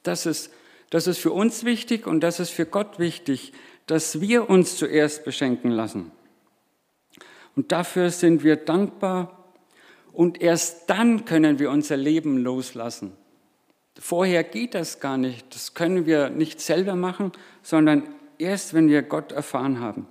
Das 0.04 0.26
ist, 0.26 0.52
das 0.90 1.08
ist 1.08 1.18
für 1.18 1.32
uns 1.32 1.66
wichtig 1.66 2.08
und 2.08 2.22
das 2.22 2.40
ist 2.40 2.52
für 2.52 2.66
Gott 2.66 2.98
wichtig, 2.98 3.54
dass 3.88 4.22
wir 4.22 4.50
uns 4.50 4.78
zuerst 4.78 5.26
beschenken 5.26 5.72
lassen. 5.72 6.12
Und 7.56 7.72
dafür 7.72 8.10
sind 8.10 8.44
wir 8.44 8.56
dankbar 8.56 9.41
und 10.14 10.42
erst 10.42 10.90
dann 10.90 11.26
können 11.26 11.60
wir 11.60 11.72
unser 11.72 11.98
Leben 11.98 12.38
loslassen. 12.38 13.14
Vorher 14.00 14.44
geht 14.44 14.74
das 14.74 15.00
gar 15.00 15.18
nicht. 15.18 15.54
Das 15.54 15.74
können 15.74 16.06
wir 16.06 16.30
nicht 16.30 16.60
selber 16.60 16.96
machen, 16.96 17.32
sondern 17.62 18.04
erst, 18.38 18.74
wenn 18.74 18.90
wir 18.90 19.04
Gott 19.04 19.32
erfahren 19.32 19.80
haben. 19.80 20.08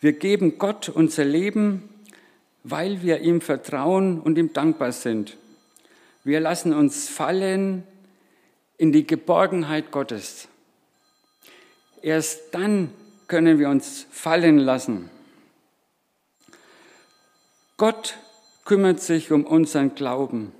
Wir 0.00 0.12
geben 0.12 0.58
Gott 0.58 0.88
unser 0.88 1.24
Leben, 1.24 1.88
weil 2.62 3.02
wir 3.02 3.20
ihm 3.20 3.40
vertrauen 3.40 4.20
und 4.20 4.38
ihm 4.38 4.52
dankbar 4.52 4.92
sind. 4.92 5.36
Wir 6.24 6.40
lassen 6.40 6.72
uns 6.72 7.08
fallen 7.08 7.84
in 8.76 8.92
die 8.92 9.06
Geborgenheit 9.06 9.90
Gottes. 9.90 10.48
Erst 12.02 12.54
dann 12.54 12.92
können 13.28 13.58
wir 13.58 13.68
uns 13.68 14.06
fallen 14.10 14.58
lassen. 14.58 15.10
Gott 17.76 18.16
kümmert 18.70 19.00
sich 19.00 19.32
um 19.32 19.44
unseren 19.44 19.96
Glauben. 19.96 20.52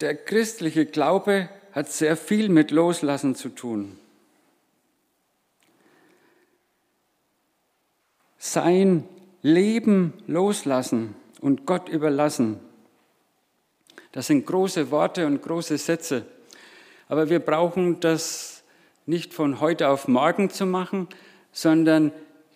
Der 0.00 0.14
christliche 0.14 0.86
Glaube 0.86 1.48
hat 1.72 1.90
sehr 1.90 2.16
viel 2.16 2.48
mit 2.48 2.70
Loslassen 2.70 3.34
zu 3.34 3.48
tun. 3.48 3.98
sein 8.40 9.08
Leben 9.42 10.14
loslassen 10.28 11.16
und 11.40 11.66
Gott 11.66 11.88
überlassen. 11.88 12.60
Das 14.12 14.28
sind 14.28 14.46
große 14.46 14.92
Worte 14.92 15.26
und 15.26 15.42
große 15.42 15.78
Sätze. 15.78 16.24
Aber 17.08 17.28
wir 17.28 17.40
brauchen 17.40 17.98
das 17.98 18.62
nicht 19.04 19.34
von 19.34 19.60
heute 19.60 19.88
auf 19.88 20.06
morgen 20.06 20.48
zu 20.48 20.64
machen, 20.64 21.08
sondern 21.52 22.12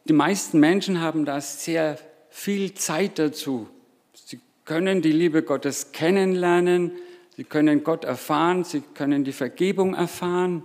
die 0.07 0.13
meisten 0.13 0.61
Menschen 0.61 1.01
haben 1.01 1.25
da 1.25 1.41
sehr 1.41 1.99
viel 2.31 2.75
Zeit 2.75 3.19
dazu. 3.19 3.69
Sie 4.13 4.41
können 4.65 5.03
die 5.03 5.13
Liebe 5.13 5.43
Gottes 5.43 5.93
kennenlernen, 5.93 6.93
sie 7.37 7.45
können 7.45 7.85
Gott 7.85 8.05
erfahren, 8.05 8.65
sie 8.65 8.83
können 8.95 9.25
die 9.25 9.33
Vergebung 9.33 9.95
erfahren. 9.95 10.63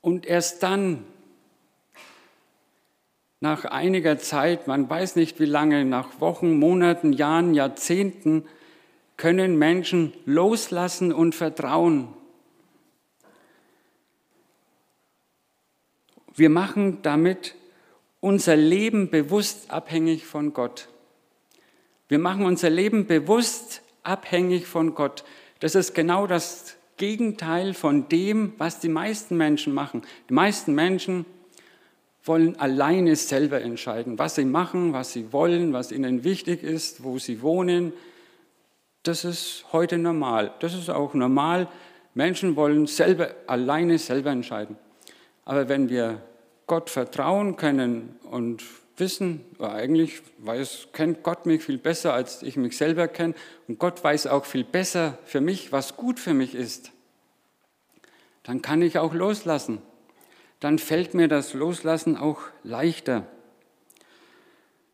Und 0.00 0.26
erst 0.26 0.62
dann 0.62 1.04
nach 3.40 3.64
einiger 3.64 4.18
Zeit, 4.18 4.66
man 4.66 4.88
weiß 4.88 5.16
nicht 5.16 5.40
wie 5.40 5.46
lange, 5.46 5.84
nach 5.84 6.20
Wochen, 6.20 6.58
Monaten, 6.58 7.12
Jahren, 7.12 7.54
Jahrzehnten, 7.54 8.44
können 9.16 9.58
Menschen 9.58 10.12
loslassen 10.24 11.12
und 11.12 11.34
vertrauen. 11.34 12.08
Wir 16.40 16.48
machen 16.48 17.00
damit 17.02 17.54
unser 18.20 18.56
Leben 18.56 19.10
bewusst 19.10 19.70
abhängig 19.70 20.24
von 20.24 20.54
Gott. 20.54 20.88
Wir 22.08 22.18
machen 22.18 22.46
unser 22.46 22.70
Leben 22.70 23.06
bewusst 23.06 23.82
abhängig 24.04 24.66
von 24.66 24.94
Gott. 24.94 25.22
Das 25.58 25.74
ist 25.74 25.94
genau 25.94 26.26
das 26.26 26.78
Gegenteil 26.96 27.74
von 27.74 28.08
dem, 28.08 28.54
was 28.56 28.80
die 28.80 28.88
meisten 28.88 29.36
Menschen 29.36 29.74
machen. 29.74 30.00
Die 30.30 30.32
meisten 30.32 30.74
Menschen 30.74 31.26
wollen 32.24 32.58
alleine 32.58 33.16
selber 33.16 33.60
entscheiden, 33.60 34.18
was 34.18 34.36
sie 34.36 34.46
machen, 34.46 34.94
was 34.94 35.12
sie 35.12 35.34
wollen, 35.34 35.74
was 35.74 35.92
ihnen 35.92 36.24
wichtig 36.24 36.62
ist, 36.62 37.04
wo 37.04 37.18
sie 37.18 37.42
wohnen. 37.42 37.92
Das 39.02 39.26
ist 39.26 39.66
heute 39.72 39.98
normal. 39.98 40.54
Das 40.60 40.72
ist 40.72 40.88
auch 40.88 41.12
normal. 41.12 41.68
Menschen 42.14 42.56
wollen 42.56 42.86
selber, 42.86 43.28
alleine 43.46 43.98
selber 43.98 44.30
entscheiden. 44.30 44.78
Aber 45.44 45.68
wenn 45.68 45.90
wir 45.90 46.22
Gott 46.70 46.88
vertrauen 46.88 47.56
können 47.56 48.14
und 48.30 48.62
wissen, 48.96 49.44
eigentlich 49.58 50.22
weiß, 50.38 50.88
kennt 50.92 51.24
Gott 51.24 51.44
mich 51.44 51.64
viel 51.64 51.78
besser, 51.78 52.14
als 52.14 52.44
ich 52.44 52.56
mich 52.56 52.76
selber 52.76 53.08
kenne, 53.08 53.34
und 53.66 53.80
Gott 53.80 54.04
weiß 54.04 54.28
auch 54.28 54.44
viel 54.44 54.62
besser 54.62 55.18
für 55.24 55.40
mich, 55.40 55.72
was 55.72 55.96
gut 55.96 56.20
für 56.20 56.32
mich 56.32 56.54
ist, 56.54 56.92
dann 58.44 58.62
kann 58.62 58.82
ich 58.82 58.98
auch 58.98 59.14
loslassen 59.14 59.82
dann 60.60 60.78
fällt 60.78 61.14
mir 61.14 61.26
das 61.26 61.54
Loslassen 61.54 62.16
auch 62.16 62.42
leichter. 62.62 63.26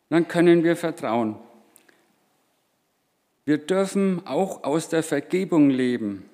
Dann 0.08 0.28
können 0.28 0.62
wir 0.62 0.76
vertrauen. 0.76 1.36
Wir 3.44 3.58
dürfen 3.58 4.24
auch 4.26 4.64
aus 4.64 4.88
der 4.88 5.02
Vergebung 5.02 5.70
leben. 5.70 6.28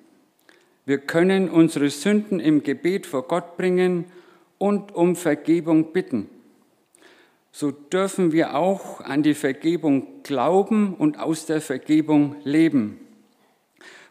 Wir 0.85 0.99
können 0.99 1.49
unsere 1.49 1.89
Sünden 1.89 2.39
im 2.39 2.63
Gebet 2.63 3.07
vor 3.07 3.27
Gott 3.27 3.57
bringen 3.57 4.05
und 4.57 4.93
um 4.95 5.15
Vergebung 5.15 5.93
bitten. 5.93 6.29
So 7.51 7.71
dürfen 7.71 8.31
wir 8.31 8.55
auch 8.55 9.01
an 9.01 9.23
die 9.23 9.35
Vergebung 9.35 10.23
glauben 10.23 10.95
und 10.95 11.19
aus 11.19 11.45
der 11.45 11.61
Vergebung 11.61 12.35
leben. 12.43 12.99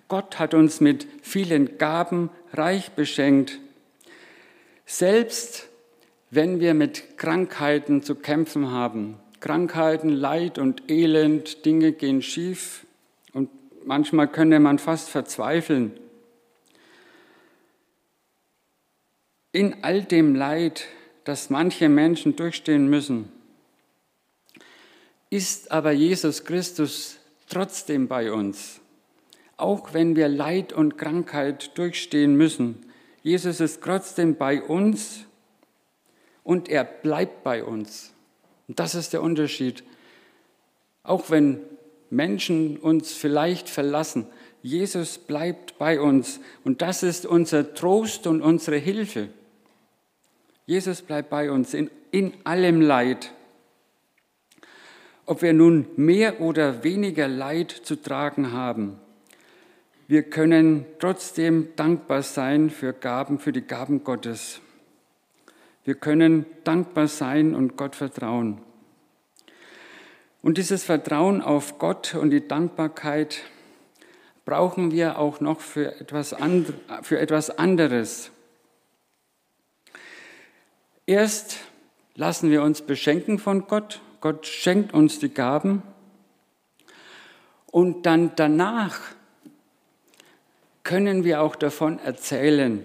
Gott 0.09 0.39
hat 0.39 0.55
uns 0.55 0.81
mit 0.81 1.07
vielen 1.23 1.79
Gaben 1.79 2.31
reich 2.53 2.93
beschenkt 2.93 3.61
selbst 4.93 5.69
wenn 6.31 6.61
wir 6.61 6.75
mit 6.75 7.17
Krankheiten 7.17 8.03
zu 8.03 8.15
kämpfen 8.15 8.71
haben, 8.71 9.17
Krankheiten, 9.41 10.11
Leid 10.11 10.59
und 10.59 10.91
Elend, 10.91 11.65
Dinge 11.65 11.93
gehen 11.93 12.21
schief 12.21 12.87
und 13.33 13.49
manchmal 13.87 14.29
könnte 14.29 14.61
man 14.61 14.79
fast 14.79 15.09
verzweifeln. 15.09 15.93
In 19.55 19.85
all 19.85 20.03
dem 20.03 20.35
Leid, 20.35 20.87
das 21.25 21.51
manche 21.51 21.91
Menschen 21.91 22.37
durchstehen 22.37 22.89
müssen, 22.89 23.31
ist 25.29 25.71
aber 25.71 25.93
Jesus 25.93 26.45
Christus 26.45 27.19
trotzdem 27.51 28.09
bei 28.09 28.33
uns, 28.33 28.81
auch 29.59 29.93
wenn 29.93 30.17
wir 30.17 30.29
Leid 30.29 30.73
und 30.73 30.97
Krankheit 30.97 31.77
durchstehen 31.77 32.35
müssen. 32.35 32.87
Jesus 33.23 33.61
ist 33.61 33.83
trotzdem 33.83 34.37
bei 34.37 34.63
uns 34.63 35.27
und 36.45 36.71
er 36.71 36.85
bleibt 36.85 37.45
bei 37.45 37.63
uns. 37.63 38.15
Und 38.69 38.81
das 38.81 38.95
ist 38.95 39.13
der 39.13 39.21
Unterschied. 39.21 39.85
Auch 41.03 41.29
wenn 41.29 41.61
Menschen 42.09 42.79
uns 42.79 43.13
vielleicht 43.13 43.69
verlassen, 43.69 44.27
Jesus 44.63 45.19
bleibt 45.19 45.77
bei 45.77 46.01
uns 46.01 46.41
und 46.65 46.81
das 46.81 47.03
ist 47.03 47.27
unser 47.27 47.75
Trost 47.75 48.27
und 48.27 48.41
unsere 48.41 48.79
Hilfe. 48.79 49.29
Jesus 50.67 51.03
bleibt 51.03 51.31
bei 51.31 51.51
uns 51.51 51.75
in, 51.75 51.91
in 52.11 52.33
allem 52.45 52.81
Leid. 52.81 53.33
Ob 55.27 55.43
wir 55.43 55.53
nun 55.53 55.87
mehr 55.97 56.41
oder 56.41 56.85
weniger 56.85 57.29
Leid 57.29 57.71
zu 57.71 57.97
tragen 57.97 58.53
haben, 58.53 58.99
wir 60.09 60.25
können 60.25 60.85
trotzdem 60.99 61.69
dankbar 61.77 62.23
sein 62.23 62.71
für 62.71 62.93
Gaben, 62.93 63.39
für 63.39 63.53
die 63.53 63.63
Gaben 63.63 64.05
Gottes. 64.05 64.61
Wir 65.85 65.95
können 65.95 66.45
dankbar 66.65 67.09
sein 67.09 67.55
und 67.55 67.77
Gott 67.77 67.97
vertrauen. 67.97 68.61
Und 70.43 70.59
dieses 70.59 70.85
Vertrauen 70.85 71.41
auf 71.41 71.79
Gott 71.79 72.15
und 72.15 72.31
die 72.31 72.47
Dankbarkeit 72.47 73.43
brauchen 74.45 74.91
wir 74.91 75.19
auch 75.19 75.41
noch 75.41 75.61
für 75.61 75.99
etwas, 76.01 76.35
and, 76.35 76.75
für 77.03 77.19
etwas 77.19 77.51
anderes. 77.51 78.33
Erst 81.07 81.57
lassen 82.15 82.51
wir 82.51 82.63
uns 82.63 82.83
beschenken 82.83 83.39
von 83.39 83.67
Gott. 83.67 84.01
Gott 84.21 84.47
schenkt 84.47 84.95
uns 84.95 85.19
die 85.19 85.33
Gaben. 85.33 85.83
Und 87.67 88.07
dann 88.07 88.33
danach 88.37 89.01
können 90.85 91.25
wir 91.25 91.43
auch 91.43 91.57
davon 91.57 91.99
erzählen. 91.99 92.85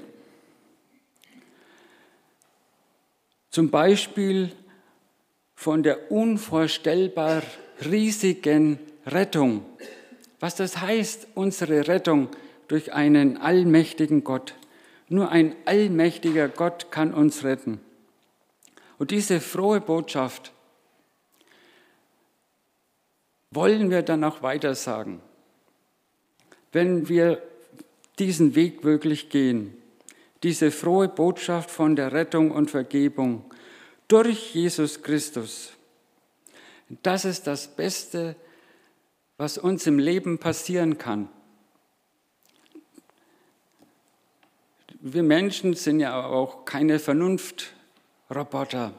Zum 3.52 3.70
Beispiel 3.70 4.52
von 5.56 5.84
der 5.84 6.12
unvorstellbar 6.12 7.42
riesigen 7.84 8.80
Rettung. 9.06 9.66
Was 10.40 10.56
das 10.56 10.82
heißt, 10.82 11.28
unsere 11.36 11.88
Rettung 11.88 12.30
durch 12.68 12.94
einen 12.94 13.38
allmächtigen 13.38 14.24
Gott. 14.24 14.56
Nur 15.10 15.32
ein 15.32 15.56
allmächtiger 15.66 16.50
Gott 16.50 16.92
kann 16.92 17.14
uns 17.14 17.44
retten. 17.44 17.80
Und 18.98 19.12
diese 19.12 19.40
frohe 19.40 19.82
Botschaft 19.82 20.52
wollen 23.52 23.90
wir 23.90 24.02
dann 24.02 24.24
auch 24.24 24.42
weitersagen. 24.42 25.22
Wenn 26.72 27.08
wir 27.08 27.42
diesen 28.20 28.56
Weg 28.56 28.84
wirklich 28.84 29.30
gehen, 29.30 29.76
diese 30.44 30.72
frohe 30.72 31.08
Botschaft 31.08 31.72
von 31.72 31.96
der 31.96 32.12
Rettung 32.12 32.52
und 32.52 32.70
Vergebung 32.70 33.46
durch 34.08 34.54
Jesus 34.54 35.02
Christus. 35.02 35.74
Das 37.04 37.26
ist 37.26 37.48
das 37.48 37.68
Beste, 37.76 38.36
was 39.38 39.58
uns 39.58 39.86
im 39.88 40.00
Leben 40.00 40.38
passieren 40.38 40.98
kann. 40.98 41.30
Wir 45.00 45.24
Menschen 45.24 45.74
sind 45.74 46.00
ja 46.00 46.26
auch 46.26 46.66
keine 46.66 47.00
Vernunftroboter. 48.28 48.94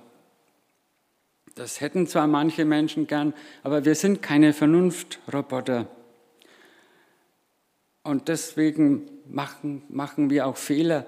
Das 1.54 1.80
hätten 1.80 2.06
zwar 2.06 2.26
manche 2.26 2.64
Menschen 2.64 3.06
gern, 3.06 3.34
aber 3.62 3.84
wir 3.84 3.94
sind 3.94 4.22
keine 4.22 4.52
Vernunftroboter. 4.52 5.88
Und 8.04 8.28
deswegen 8.28 9.08
machen, 9.28 9.82
machen 9.88 10.30
wir 10.30 10.46
auch 10.46 10.56
Fehler, 10.56 11.06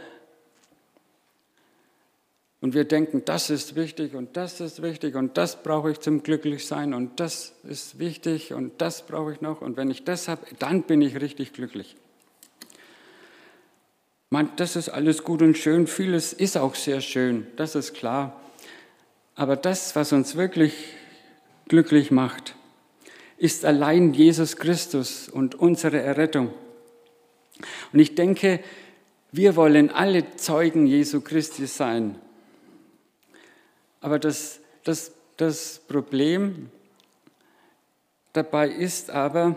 und 2.63 2.75
wir 2.75 2.85
denken, 2.85 3.23
das 3.25 3.49
ist 3.49 3.75
wichtig 3.75 4.15
und 4.15 4.37
das 4.37 4.61
ist 4.61 4.83
wichtig 4.83 5.15
und 5.15 5.39
das 5.39 5.63
brauche 5.63 5.93
ich 5.93 6.01
zum 6.01 6.23
Glücklichsein 6.23 6.93
und 6.93 7.19
das 7.19 7.55
ist 7.63 7.99
wichtig 7.99 8.53
und 8.53 8.83
das 8.83 9.07
brauche 9.07 9.33
ich 9.33 9.41
noch. 9.41 9.63
Und 9.63 9.79
wenn 9.79 9.91
ich 9.91 10.05
das 10.05 10.29
habe, 10.29 10.43
dann 10.59 10.83
bin 10.83 11.01
ich 11.01 11.19
richtig 11.19 11.55
glücklich. 11.55 11.97
Man, 14.33 14.49
das 14.55 14.77
ist 14.77 14.89
alles 14.89 15.25
gut 15.25 15.43
und 15.43 15.59
schön, 15.59 15.89
vieles 15.89 16.33
ist 16.33 16.57
auch 16.57 16.77
sehr 16.77 17.01
schön, 17.01 17.49
das 17.57 17.75
ist 17.75 17.95
klar. 17.95 18.41
Aber 19.35 19.57
das, 19.57 19.97
was 19.97 20.13
uns 20.13 20.37
wirklich 20.37 20.73
glücklich 21.67 22.13
macht, 22.13 22.55
ist 23.39 23.65
allein 23.65 24.15
Jesus 24.15 24.57
Christus 24.57 25.29
und 25.29 25.57
unsere 25.57 26.01
Errettung. 26.01 26.55
Und 27.93 27.99
ich 27.99 28.15
denke, 28.15 28.61
wir 29.33 29.57
wollen 29.57 29.91
alle 29.91 30.37
Zeugen 30.37 30.87
Jesu 30.87 31.23
Christi 31.23 31.67
sein. 31.67 32.15
Aber 34.01 34.21
das, 34.21 34.61
das, 34.85 35.11
das 35.39 35.81
Problem 35.89 36.71
dabei 38.33 38.69
ist 38.69 39.11
aber, 39.11 39.57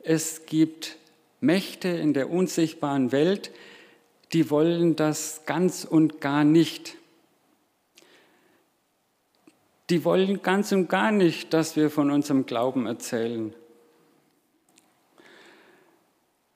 es 0.00 0.44
gibt 0.44 0.96
Mächte 1.40 1.88
in 1.88 2.14
der 2.14 2.30
unsichtbaren 2.30 3.12
Welt, 3.12 3.50
die 4.32 4.50
wollen 4.50 4.96
das 4.96 5.42
ganz 5.46 5.84
und 5.84 6.20
gar 6.20 6.44
nicht. 6.44 6.96
Die 9.88 10.04
wollen 10.04 10.42
ganz 10.42 10.70
und 10.72 10.88
gar 10.88 11.10
nicht, 11.10 11.52
dass 11.52 11.74
wir 11.74 11.90
von 11.90 12.10
unserem 12.10 12.46
Glauben 12.46 12.86
erzählen. 12.86 13.54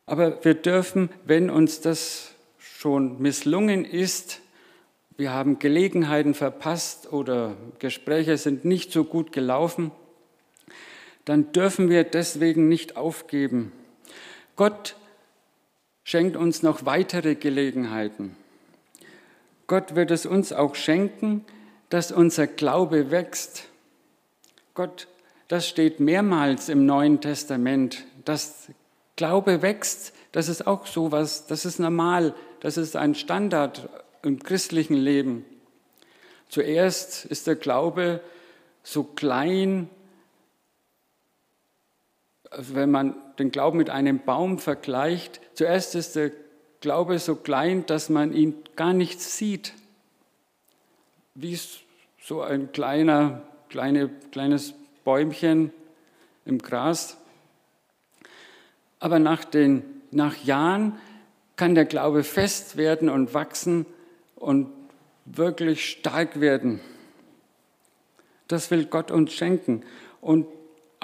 Aber 0.07 0.45
wir 0.45 0.55
dürfen, 0.55 1.09
wenn 1.25 1.51
uns 1.51 1.81
das 1.81 2.35
schon 2.59 3.21
misslungen 3.21 3.85
ist, 3.85 4.41
wir 5.17 5.33
haben 5.33 5.59
Gelegenheiten 5.59 6.35
verpasst 6.35 7.13
oder 7.13 7.57
Gespräche 7.79 8.37
sind 8.37 8.65
nicht 8.65 8.93
so 8.93 9.05
gut 9.05 9.33
gelaufen, 9.33 9.93
dann 11.25 11.53
dürfen 11.53 11.89
wir 11.89 12.05
deswegen 12.05 12.69
nicht 12.69 12.97
aufgeben. 12.97 13.73
Gott 14.57 14.97
schenkt 16.05 16.37
uns 16.37 16.63
noch 16.63 16.85
weitere 16.85 17.35
Gelegenheiten. 17.35 18.37
Gott 19.67 19.95
wird 19.95 20.11
es 20.11 20.27
uns 20.27 20.53
auch 20.53 20.75
schenken, 20.75 21.45
dass 21.89 22.13
unser 22.13 22.47
Glaube 22.47 23.11
wächst. 23.11 23.65
Gott, 24.75 25.09
das 25.49 25.69
steht 25.69 26.01
mehrmals 26.01 26.69
im 26.69 26.87
Neuen 26.87 27.21
Testament, 27.21 28.05
dass 28.25 28.69
Glaube 29.17 29.63
wächst. 29.63 30.13
Das 30.33 30.49
ist 30.49 30.67
auch 30.67 30.87
sowas, 30.87 31.47
das 31.47 31.65
ist 31.65 31.79
normal, 31.79 32.35
das 32.61 32.77
ist 32.77 32.97
ein 32.97 33.15
Standard 33.15 33.89
im 34.23 34.43
christlichen 34.43 34.97
Leben. 34.97 35.45
Zuerst 36.49 37.25
ist 37.25 37.47
der 37.47 37.57
Glaube 37.57 38.21
so 38.83 39.05
klein, 39.05 39.89
wenn 42.57 42.91
man 42.91 43.17
den 43.39 43.51
Glauben 43.51 43.79
mit 43.79 43.91
einem 43.91 44.21
Baum 44.21 44.59
vergleicht, 44.59 45.41
zuerst 45.55 45.95
ist 45.95 46.17
der 46.17 46.31
Glaube 46.81 47.19
so 47.19 47.35
klein, 47.35 47.87
dass 47.87 48.11
man 48.11 48.33
ihn 48.33 48.55
gar 48.77 48.93
nicht 48.93 49.21
sieht. 49.21 49.73
Wie 51.35 51.59
so 52.21 52.43
ein 52.43 52.73
kleiner, 52.73 53.43
kleine, 53.71 54.11
kleines 54.31 54.75
Bäumchen 55.03 55.73
im 56.45 56.59
Gras. 56.59 57.17
Aber 59.01 59.19
nach, 59.19 59.45
den, 59.45 59.83
nach 60.11 60.37
Jahren 60.45 60.99
kann 61.57 61.75
der 61.75 61.85
Glaube 61.85 62.23
fest 62.23 62.77
werden 62.77 63.09
und 63.09 63.35
wachsen 63.35 63.87
und 64.37 64.71
wirklich 65.25 65.91
stark 65.91 66.41
werden. 66.41 66.81
Das 68.49 68.71
will 68.71 68.85
Gott 68.87 69.11
uns 69.11 69.33
schenken. 69.33 69.83
Und 70.21 70.47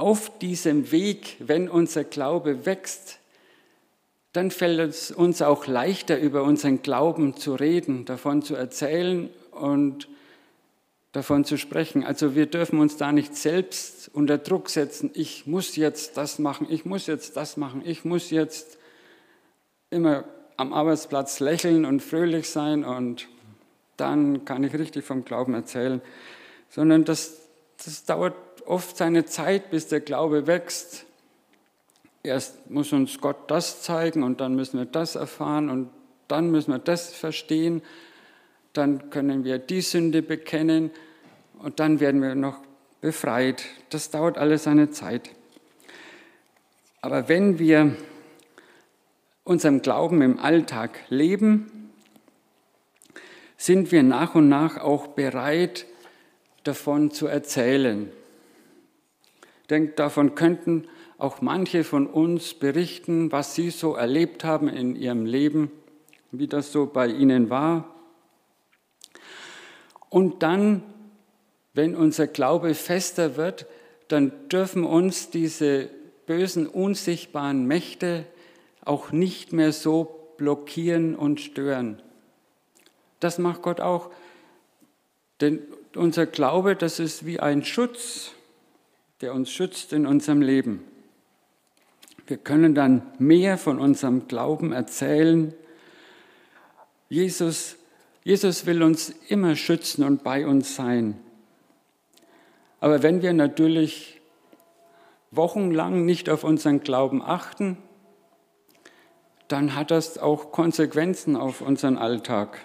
auf 0.00 0.38
diesem 0.38 0.90
Weg, 0.92 1.36
wenn 1.38 1.68
unser 1.68 2.04
Glaube 2.04 2.64
wächst, 2.66 3.18
dann 4.32 4.50
fällt 4.50 4.80
es 4.80 5.10
uns 5.10 5.42
auch 5.42 5.66
leichter, 5.66 6.18
über 6.18 6.42
unseren 6.44 6.82
Glauben 6.82 7.36
zu 7.36 7.54
reden, 7.54 8.04
davon 8.04 8.42
zu 8.42 8.54
erzählen 8.54 9.28
und 9.50 10.08
davon 11.12 11.44
zu 11.44 11.58
sprechen. 11.58 12.04
Also 12.04 12.34
wir 12.34 12.46
dürfen 12.46 12.78
uns 12.78 12.96
da 12.96 13.12
nicht 13.12 13.36
selbst 13.36 14.10
unter 14.12 14.38
Druck 14.38 14.70
setzen, 14.70 15.10
ich 15.14 15.46
muss 15.46 15.76
jetzt 15.76 16.16
das 16.16 16.38
machen, 16.38 16.66
ich 16.70 16.84
muss 16.84 17.06
jetzt 17.06 17.36
das 17.36 17.56
machen, 17.56 17.82
ich 17.84 18.04
muss 18.04 18.30
jetzt 18.30 18.78
immer 19.90 20.24
am 20.56 20.72
Arbeitsplatz 20.72 21.40
lächeln 21.40 21.84
und 21.84 22.00
fröhlich 22.00 22.48
sein 22.48 22.84
und 22.84 23.28
dann 23.96 24.44
kann 24.44 24.62
ich 24.62 24.72
richtig 24.74 25.04
vom 25.04 25.24
Glauben 25.24 25.54
erzählen. 25.54 26.00
Sondern 26.68 27.04
das, 27.04 27.36
das 27.84 28.04
dauert 28.04 28.34
oft 28.70 28.96
seine 28.96 29.24
Zeit, 29.24 29.70
bis 29.70 29.88
der 29.88 30.00
Glaube 30.00 30.46
wächst. 30.46 31.04
Erst 32.22 32.70
muss 32.70 32.92
uns 32.92 33.20
Gott 33.20 33.50
das 33.50 33.82
zeigen 33.82 34.22
und 34.22 34.40
dann 34.40 34.54
müssen 34.54 34.78
wir 34.78 34.86
das 34.86 35.16
erfahren 35.16 35.68
und 35.68 35.90
dann 36.28 36.50
müssen 36.50 36.70
wir 36.70 36.78
das 36.78 37.12
verstehen. 37.12 37.82
Dann 38.72 39.10
können 39.10 39.42
wir 39.44 39.58
die 39.58 39.80
Sünde 39.80 40.22
bekennen 40.22 40.90
und 41.58 41.80
dann 41.80 41.98
werden 41.98 42.22
wir 42.22 42.36
noch 42.36 42.60
befreit. 43.00 43.64
Das 43.88 44.10
dauert 44.10 44.38
alles 44.38 44.64
seine 44.64 44.90
Zeit. 44.90 45.30
Aber 47.00 47.28
wenn 47.28 47.58
wir 47.58 47.96
unserem 49.42 49.82
Glauben 49.82 50.22
im 50.22 50.38
Alltag 50.38 51.00
leben, 51.08 51.90
sind 53.56 53.90
wir 53.90 54.04
nach 54.04 54.36
und 54.36 54.48
nach 54.48 54.78
auch 54.78 55.08
bereit, 55.08 55.86
davon 56.62 57.10
zu 57.10 57.26
erzählen. 57.26 58.12
Denke, 59.70 59.92
davon 59.94 60.34
könnten 60.34 60.88
auch 61.16 61.40
manche 61.40 61.84
von 61.84 62.06
uns 62.06 62.54
berichten, 62.54 63.30
was 63.30 63.54
sie 63.54 63.70
so 63.70 63.94
erlebt 63.94 64.42
haben 64.42 64.68
in 64.68 64.96
ihrem 64.96 65.24
Leben, 65.24 65.70
wie 66.32 66.48
das 66.48 66.72
so 66.72 66.86
bei 66.86 67.06
ihnen 67.06 67.50
war. 67.50 67.94
Und 70.08 70.42
dann, 70.42 70.82
wenn 71.72 71.94
unser 71.94 72.26
Glaube 72.26 72.74
fester 72.74 73.36
wird, 73.36 73.66
dann 74.08 74.32
dürfen 74.48 74.84
uns 74.84 75.30
diese 75.30 75.88
bösen, 76.26 76.66
unsichtbaren 76.66 77.66
Mächte 77.66 78.24
auch 78.84 79.12
nicht 79.12 79.52
mehr 79.52 79.72
so 79.72 80.34
blockieren 80.36 81.14
und 81.14 81.40
stören. 81.40 82.02
Das 83.20 83.38
macht 83.38 83.62
Gott 83.62 83.80
auch. 83.80 84.10
Denn 85.40 85.60
unser 85.94 86.26
Glaube, 86.26 86.74
das 86.76 86.98
ist 86.98 87.24
wie 87.24 87.38
ein 87.38 87.64
Schutz, 87.64 88.32
der 89.20 89.34
uns 89.34 89.50
schützt 89.50 89.92
in 89.92 90.06
unserem 90.06 90.40
Leben. 90.40 90.84
Wir 92.26 92.36
können 92.36 92.74
dann 92.74 93.02
mehr 93.18 93.58
von 93.58 93.78
unserem 93.78 94.28
Glauben 94.28 94.72
erzählen. 94.72 95.52
Jesus, 97.08 97.76
Jesus 98.22 98.66
will 98.66 98.82
uns 98.82 99.10
immer 99.28 99.56
schützen 99.56 100.04
und 100.04 100.22
bei 100.22 100.46
uns 100.46 100.76
sein. 100.76 101.18
Aber 102.78 103.02
wenn 103.02 103.20
wir 103.20 103.32
natürlich 103.32 104.20
wochenlang 105.30 106.04
nicht 106.04 106.30
auf 106.30 106.44
unseren 106.44 106.80
Glauben 106.80 107.20
achten, 107.20 107.76
dann 109.48 109.74
hat 109.74 109.90
das 109.90 110.18
auch 110.18 110.52
Konsequenzen 110.52 111.36
auf 111.36 111.60
unseren 111.60 111.98
Alltag. 111.98 112.60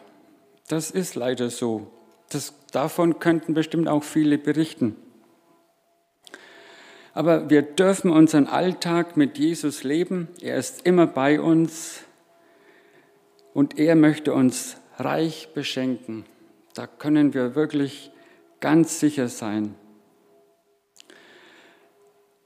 Das 0.68 0.92
ist 0.92 1.16
leider 1.16 1.50
so. 1.50 1.88
Das, 2.30 2.54
davon 2.72 3.20
könnten 3.20 3.54
bestimmt 3.54 3.88
auch 3.88 4.04
viele 4.04 4.38
berichten. 4.38 4.96
Aber 7.16 7.50
wir 7.50 7.62
dürfen 7.62 8.12
unseren 8.12 8.46
Alltag 8.46 9.16
mit 9.16 9.38
Jesus 9.38 9.84
leben. 9.84 10.28
Er 10.42 10.58
ist 10.58 10.86
immer 10.86 11.08
bei 11.08 11.40
uns 11.40 12.02
und 13.54 13.80
er 13.80 13.96
möchte 13.96 14.34
uns 14.34 14.76
reich 14.98 15.48
beschenken. 15.54 16.26
Da 16.74 16.88
können 16.88 17.34
wir 17.34 17.56
wirklich 17.56 18.12
ganz 18.60 19.00
sicher 19.00 19.30
sein. 19.30 19.76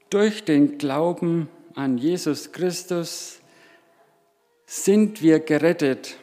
Durch 0.08 0.44
den 0.44 0.78
Glauben 0.78 1.48
an 1.74 1.98
Jesus 1.98 2.52
Christus 2.52 3.40
sind 4.66 5.20
wir 5.20 5.40
gerettet. 5.40 6.16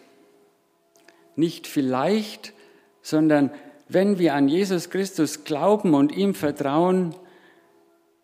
Nicht 1.36 1.67
vielleicht, 1.67 2.53
sondern 3.01 3.51
wenn 3.89 4.19
wir 4.19 4.36
an 4.36 4.47
Jesus 4.47 4.89
Christus 4.89 5.43
glauben 5.43 5.93
und 5.93 6.15
ihm 6.15 6.33
vertrauen, 6.33 7.13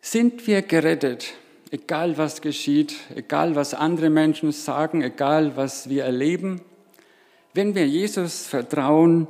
sind 0.04 0.46
wir 0.48 0.62
gerettet. 0.62 1.34
Egal 1.72 2.18
was 2.18 2.42
geschieht, 2.42 2.94
egal 3.16 3.56
was 3.56 3.74
andere 3.74 4.10
Menschen 4.10 4.52
sagen, 4.52 5.02
egal 5.02 5.56
was 5.56 5.90
wir 5.90 6.04
erleben. 6.04 6.62
Wenn 7.54 7.74
wir 7.74 7.88
Jesus 7.88 8.46
vertrauen, 8.46 9.28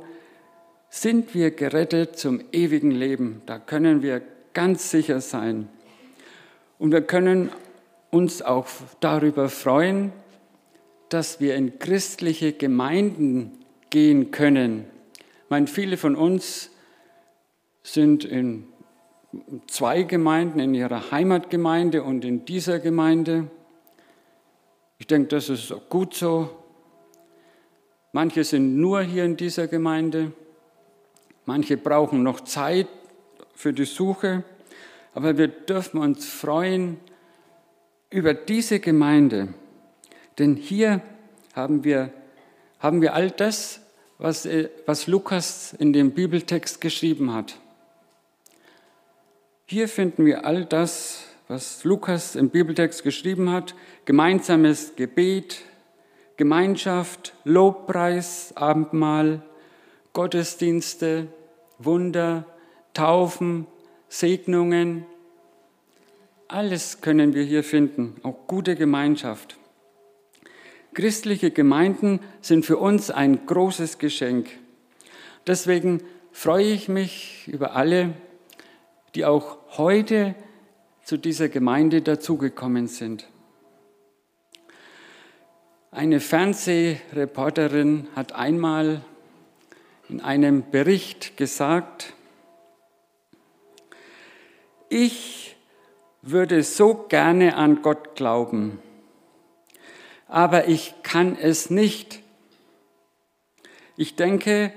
sind 0.90 1.32
wir 1.32 1.52
gerettet 1.52 2.18
zum 2.18 2.42
ewigen 2.50 2.90
Leben. 2.90 3.40
Da 3.46 3.58
können 3.58 4.02
wir 4.02 4.20
ganz 4.52 4.90
sicher 4.90 5.20
sein. 5.20 5.68
Und 6.80 6.90
wir 6.90 7.02
können 7.02 7.50
uns 8.10 8.42
auch 8.42 8.66
darüber 8.98 9.48
freuen, 9.48 10.12
dass 11.08 11.40
wir 11.40 11.54
in 11.54 11.78
christliche 11.78 12.52
Gemeinden 12.52 13.52
gehen 13.90 14.32
können. 14.32 14.86
Ich 15.14 15.50
meine, 15.50 15.68
viele 15.68 15.96
von 15.96 16.16
uns 16.16 16.70
sind 17.84 18.24
in 18.24 18.66
zwei 19.66 20.02
Gemeinden, 20.02 20.60
in 20.60 20.74
ihrer 20.74 21.10
Heimatgemeinde 21.10 22.02
und 22.02 22.24
in 22.24 22.44
dieser 22.44 22.78
Gemeinde. 22.78 23.50
Ich 24.98 25.06
denke, 25.06 25.28
das 25.28 25.48
ist 25.48 25.74
gut 25.88 26.14
so. 26.14 26.50
Manche 28.12 28.44
sind 28.44 28.76
nur 28.76 29.02
hier 29.02 29.24
in 29.24 29.36
dieser 29.36 29.66
Gemeinde. 29.66 30.32
Manche 31.46 31.76
brauchen 31.76 32.22
noch 32.22 32.40
Zeit 32.40 32.88
für 33.54 33.72
die 33.72 33.84
Suche. 33.84 34.44
Aber 35.14 35.36
wir 35.36 35.48
dürfen 35.48 35.98
uns 35.98 36.26
freuen 36.26 36.98
über 38.10 38.34
diese 38.34 38.80
Gemeinde. 38.80 39.54
Denn 40.38 40.56
hier 40.56 41.02
haben 41.54 41.84
wir, 41.84 42.10
haben 42.78 43.00
wir 43.00 43.14
all 43.14 43.30
das, 43.30 43.80
was, 44.18 44.46
äh, 44.46 44.70
was 44.86 45.06
Lukas 45.06 45.72
in 45.72 45.92
dem 45.92 46.12
Bibeltext 46.12 46.80
geschrieben 46.80 47.32
hat. 47.32 47.58
Hier 49.74 49.88
finden 49.88 50.24
wir 50.24 50.44
all 50.44 50.64
das, 50.64 51.24
was 51.48 51.82
Lukas 51.82 52.36
im 52.36 52.50
Bibeltext 52.50 53.02
geschrieben 53.02 53.50
hat. 53.50 53.74
Gemeinsames 54.04 54.94
Gebet, 54.94 55.62
Gemeinschaft, 56.36 57.34
Lobpreis, 57.42 58.52
Abendmahl, 58.54 59.42
Gottesdienste, 60.12 61.26
Wunder, 61.80 62.46
Taufen, 62.92 63.66
Segnungen. 64.08 65.06
Alles 66.46 67.00
können 67.00 67.34
wir 67.34 67.42
hier 67.42 67.64
finden, 67.64 68.14
auch 68.22 68.46
gute 68.46 68.76
Gemeinschaft. 68.76 69.58
Christliche 70.92 71.50
Gemeinden 71.50 72.20
sind 72.40 72.64
für 72.64 72.76
uns 72.76 73.10
ein 73.10 73.44
großes 73.44 73.98
Geschenk. 73.98 74.50
Deswegen 75.48 76.00
freue 76.30 76.66
ich 76.66 76.88
mich 76.88 77.48
über 77.48 77.74
alle, 77.74 78.14
die 79.14 79.24
auch 79.24 79.58
heute 79.76 80.34
zu 81.04 81.16
dieser 81.16 81.48
Gemeinde 81.48 82.02
dazugekommen 82.02 82.88
sind. 82.88 83.28
Eine 85.90 86.18
Fernsehreporterin 86.18 88.08
hat 88.16 88.32
einmal 88.32 89.02
in 90.08 90.20
einem 90.20 90.70
Bericht 90.70 91.36
gesagt, 91.36 92.14
ich 94.88 95.56
würde 96.22 96.62
so 96.62 96.94
gerne 97.08 97.56
an 97.56 97.82
Gott 97.82 98.16
glauben, 98.16 98.80
aber 100.26 100.68
ich 100.68 100.94
kann 101.02 101.36
es 101.36 101.70
nicht. 101.70 102.20
Ich 103.96 104.16
denke, 104.16 104.72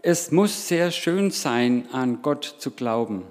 es 0.00 0.30
muss 0.30 0.68
sehr 0.68 0.90
schön 0.90 1.30
sein, 1.30 1.88
an 1.92 2.22
Gott 2.22 2.44
zu 2.58 2.70
glauben. 2.70 3.26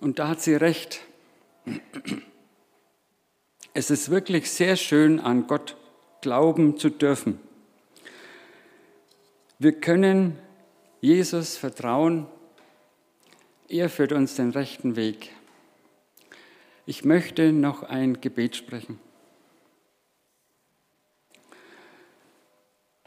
Und 0.00 0.18
da 0.18 0.28
hat 0.28 0.40
sie 0.40 0.54
recht. 0.54 1.00
Es 3.74 3.90
ist 3.90 4.10
wirklich 4.10 4.50
sehr 4.50 4.76
schön, 4.76 5.20
an 5.20 5.46
Gott 5.46 5.76
glauben 6.22 6.78
zu 6.78 6.90
dürfen. 6.90 7.38
Wir 9.58 9.72
können 9.72 10.38
Jesus 11.00 11.56
vertrauen. 11.56 12.26
Er 13.68 13.88
führt 13.88 14.12
uns 14.12 14.34
den 14.34 14.50
rechten 14.50 14.96
Weg. 14.96 15.32
Ich 16.86 17.04
möchte 17.04 17.52
noch 17.52 17.82
ein 17.82 18.20
Gebet 18.20 18.56
sprechen. 18.56 18.98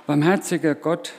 Barmherziger 0.06 0.76
Gott, 0.76 1.14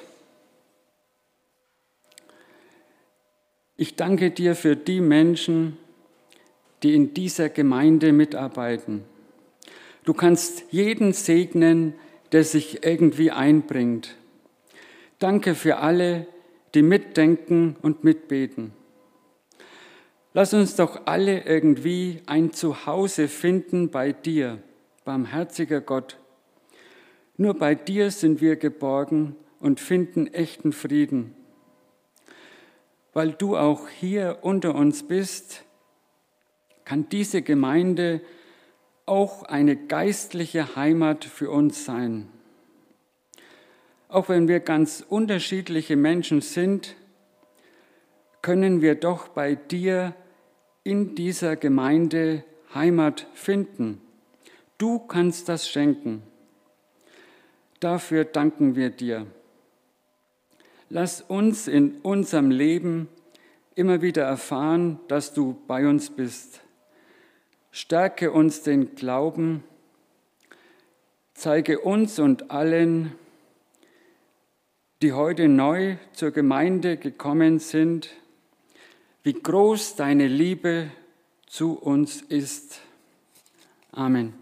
Ich 3.76 3.96
danke 3.96 4.30
dir 4.30 4.54
für 4.54 4.76
die 4.76 5.00
Menschen, 5.00 5.76
die 6.84 6.94
in 6.94 7.12
dieser 7.12 7.48
Gemeinde 7.48 8.12
mitarbeiten. 8.12 9.02
Du 10.04 10.14
kannst 10.14 10.62
jeden 10.70 11.12
segnen, 11.12 11.94
der 12.30 12.44
sich 12.44 12.86
irgendwie 12.86 13.32
einbringt. 13.32 14.14
Danke 15.18 15.56
für 15.56 15.78
alle, 15.78 16.28
die 16.74 16.82
mitdenken 16.82 17.74
und 17.82 18.04
mitbeten. 18.04 18.72
Lass 20.34 20.54
uns 20.54 20.76
doch 20.76 21.06
alle 21.06 21.44
irgendwie 21.44 22.20
ein 22.26 22.52
Zuhause 22.52 23.26
finden 23.26 23.90
bei 23.90 24.12
dir, 24.12 24.62
barmherziger 25.04 25.80
Gott. 25.80 26.16
Nur 27.36 27.54
bei 27.54 27.74
dir 27.74 28.12
sind 28.12 28.40
wir 28.40 28.54
geborgen 28.54 29.34
und 29.58 29.80
finden 29.80 30.28
echten 30.28 30.72
Frieden 30.72 31.34
weil 33.14 33.32
du 33.32 33.56
auch 33.56 33.88
hier 33.88 34.38
unter 34.42 34.74
uns 34.74 35.04
bist, 35.04 35.64
kann 36.84 37.08
diese 37.08 37.42
Gemeinde 37.42 38.20
auch 39.06 39.44
eine 39.44 39.76
geistliche 39.76 40.76
Heimat 40.76 41.24
für 41.24 41.50
uns 41.50 41.84
sein. 41.84 42.28
Auch 44.08 44.28
wenn 44.28 44.48
wir 44.48 44.60
ganz 44.60 45.04
unterschiedliche 45.08 45.96
Menschen 45.96 46.40
sind, 46.40 46.96
können 48.42 48.82
wir 48.82 48.94
doch 48.94 49.28
bei 49.28 49.54
dir 49.54 50.14
in 50.82 51.14
dieser 51.14 51.56
Gemeinde 51.56 52.44
Heimat 52.74 53.26
finden. 53.32 54.02
Du 54.76 54.98
kannst 54.98 55.48
das 55.48 55.68
schenken. 55.68 56.22
Dafür 57.80 58.24
danken 58.24 58.76
wir 58.76 58.90
dir. 58.90 59.26
Lass 60.94 61.22
uns 61.22 61.66
in 61.66 61.96
unserem 62.02 62.52
Leben 62.52 63.08
immer 63.74 64.00
wieder 64.00 64.22
erfahren, 64.22 65.00
dass 65.08 65.34
du 65.34 65.60
bei 65.66 65.88
uns 65.88 66.08
bist. 66.08 66.60
Stärke 67.72 68.30
uns 68.30 68.62
den 68.62 68.94
Glauben, 68.94 69.64
zeige 71.32 71.80
uns 71.80 72.20
und 72.20 72.52
allen, 72.52 73.10
die 75.02 75.12
heute 75.12 75.48
neu 75.48 75.96
zur 76.12 76.30
Gemeinde 76.30 76.96
gekommen 76.96 77.58
sind, 77.58 78.10
wie 79.24 79.32
groß 79.32 79.96
deine 79.96 80.28
Liebe 80.28 80.92
zu 81.48 81.72
uns 81.76 82.22
ist. 82.22 82.80
Amen. 83.90 84.32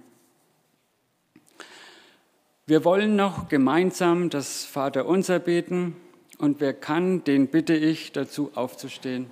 Wir 2.66 2.84
wollen 2.84 3.16
noch 3.16 3.48
gemeinsam 3.48 4.28
das 4.28 4.66
Vaterunser 4.66 5.38
beten 5.38 5.96
und 6.38 6.60
wer 6.60 6.74
kann, 6.74 7.24
den 7.24 7.48
bitte 7.48 7.74
ich 7.74 8.12
dazu 8.12 8.50
aufzustehen. 8.54 9.26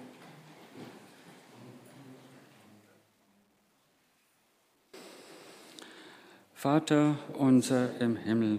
Vater 6.54 7.18
unser 7.38 7.98
im 8.02 8.16
Himmel, 8.16 8.58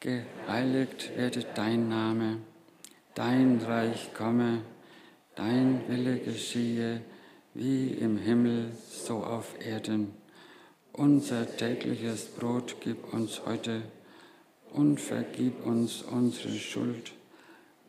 geheiligt 0.00 1.16
werde 1.16 1.46
dein 1.54 1.88
Name, 1.88 2.36
dein 3.14 3.62
Reich 3.62 4.12
komme, 4.12 4.60
dein 5.34 5.88
Wille 5.88 6.18
geschehe, 6.18 7.00
wie 7.54 7.88
im 7.88 8.18
Himmel, 8.18 8.72
so 8.90 9.24
auf 9.24 9.54
Erden. 9.64 10.12
Unser 10.92 11.56
tägliches 11.56 12.26
Brot 12.26 12.76
gib 12.80 13.14
uns 13.14 13.40
heute 13.46 13.82
und 14.72 15.00
vergib 15.00 15.64
uns 15.64 16.02
unsere 16.02 16.52
Schuld, 16.52 17.12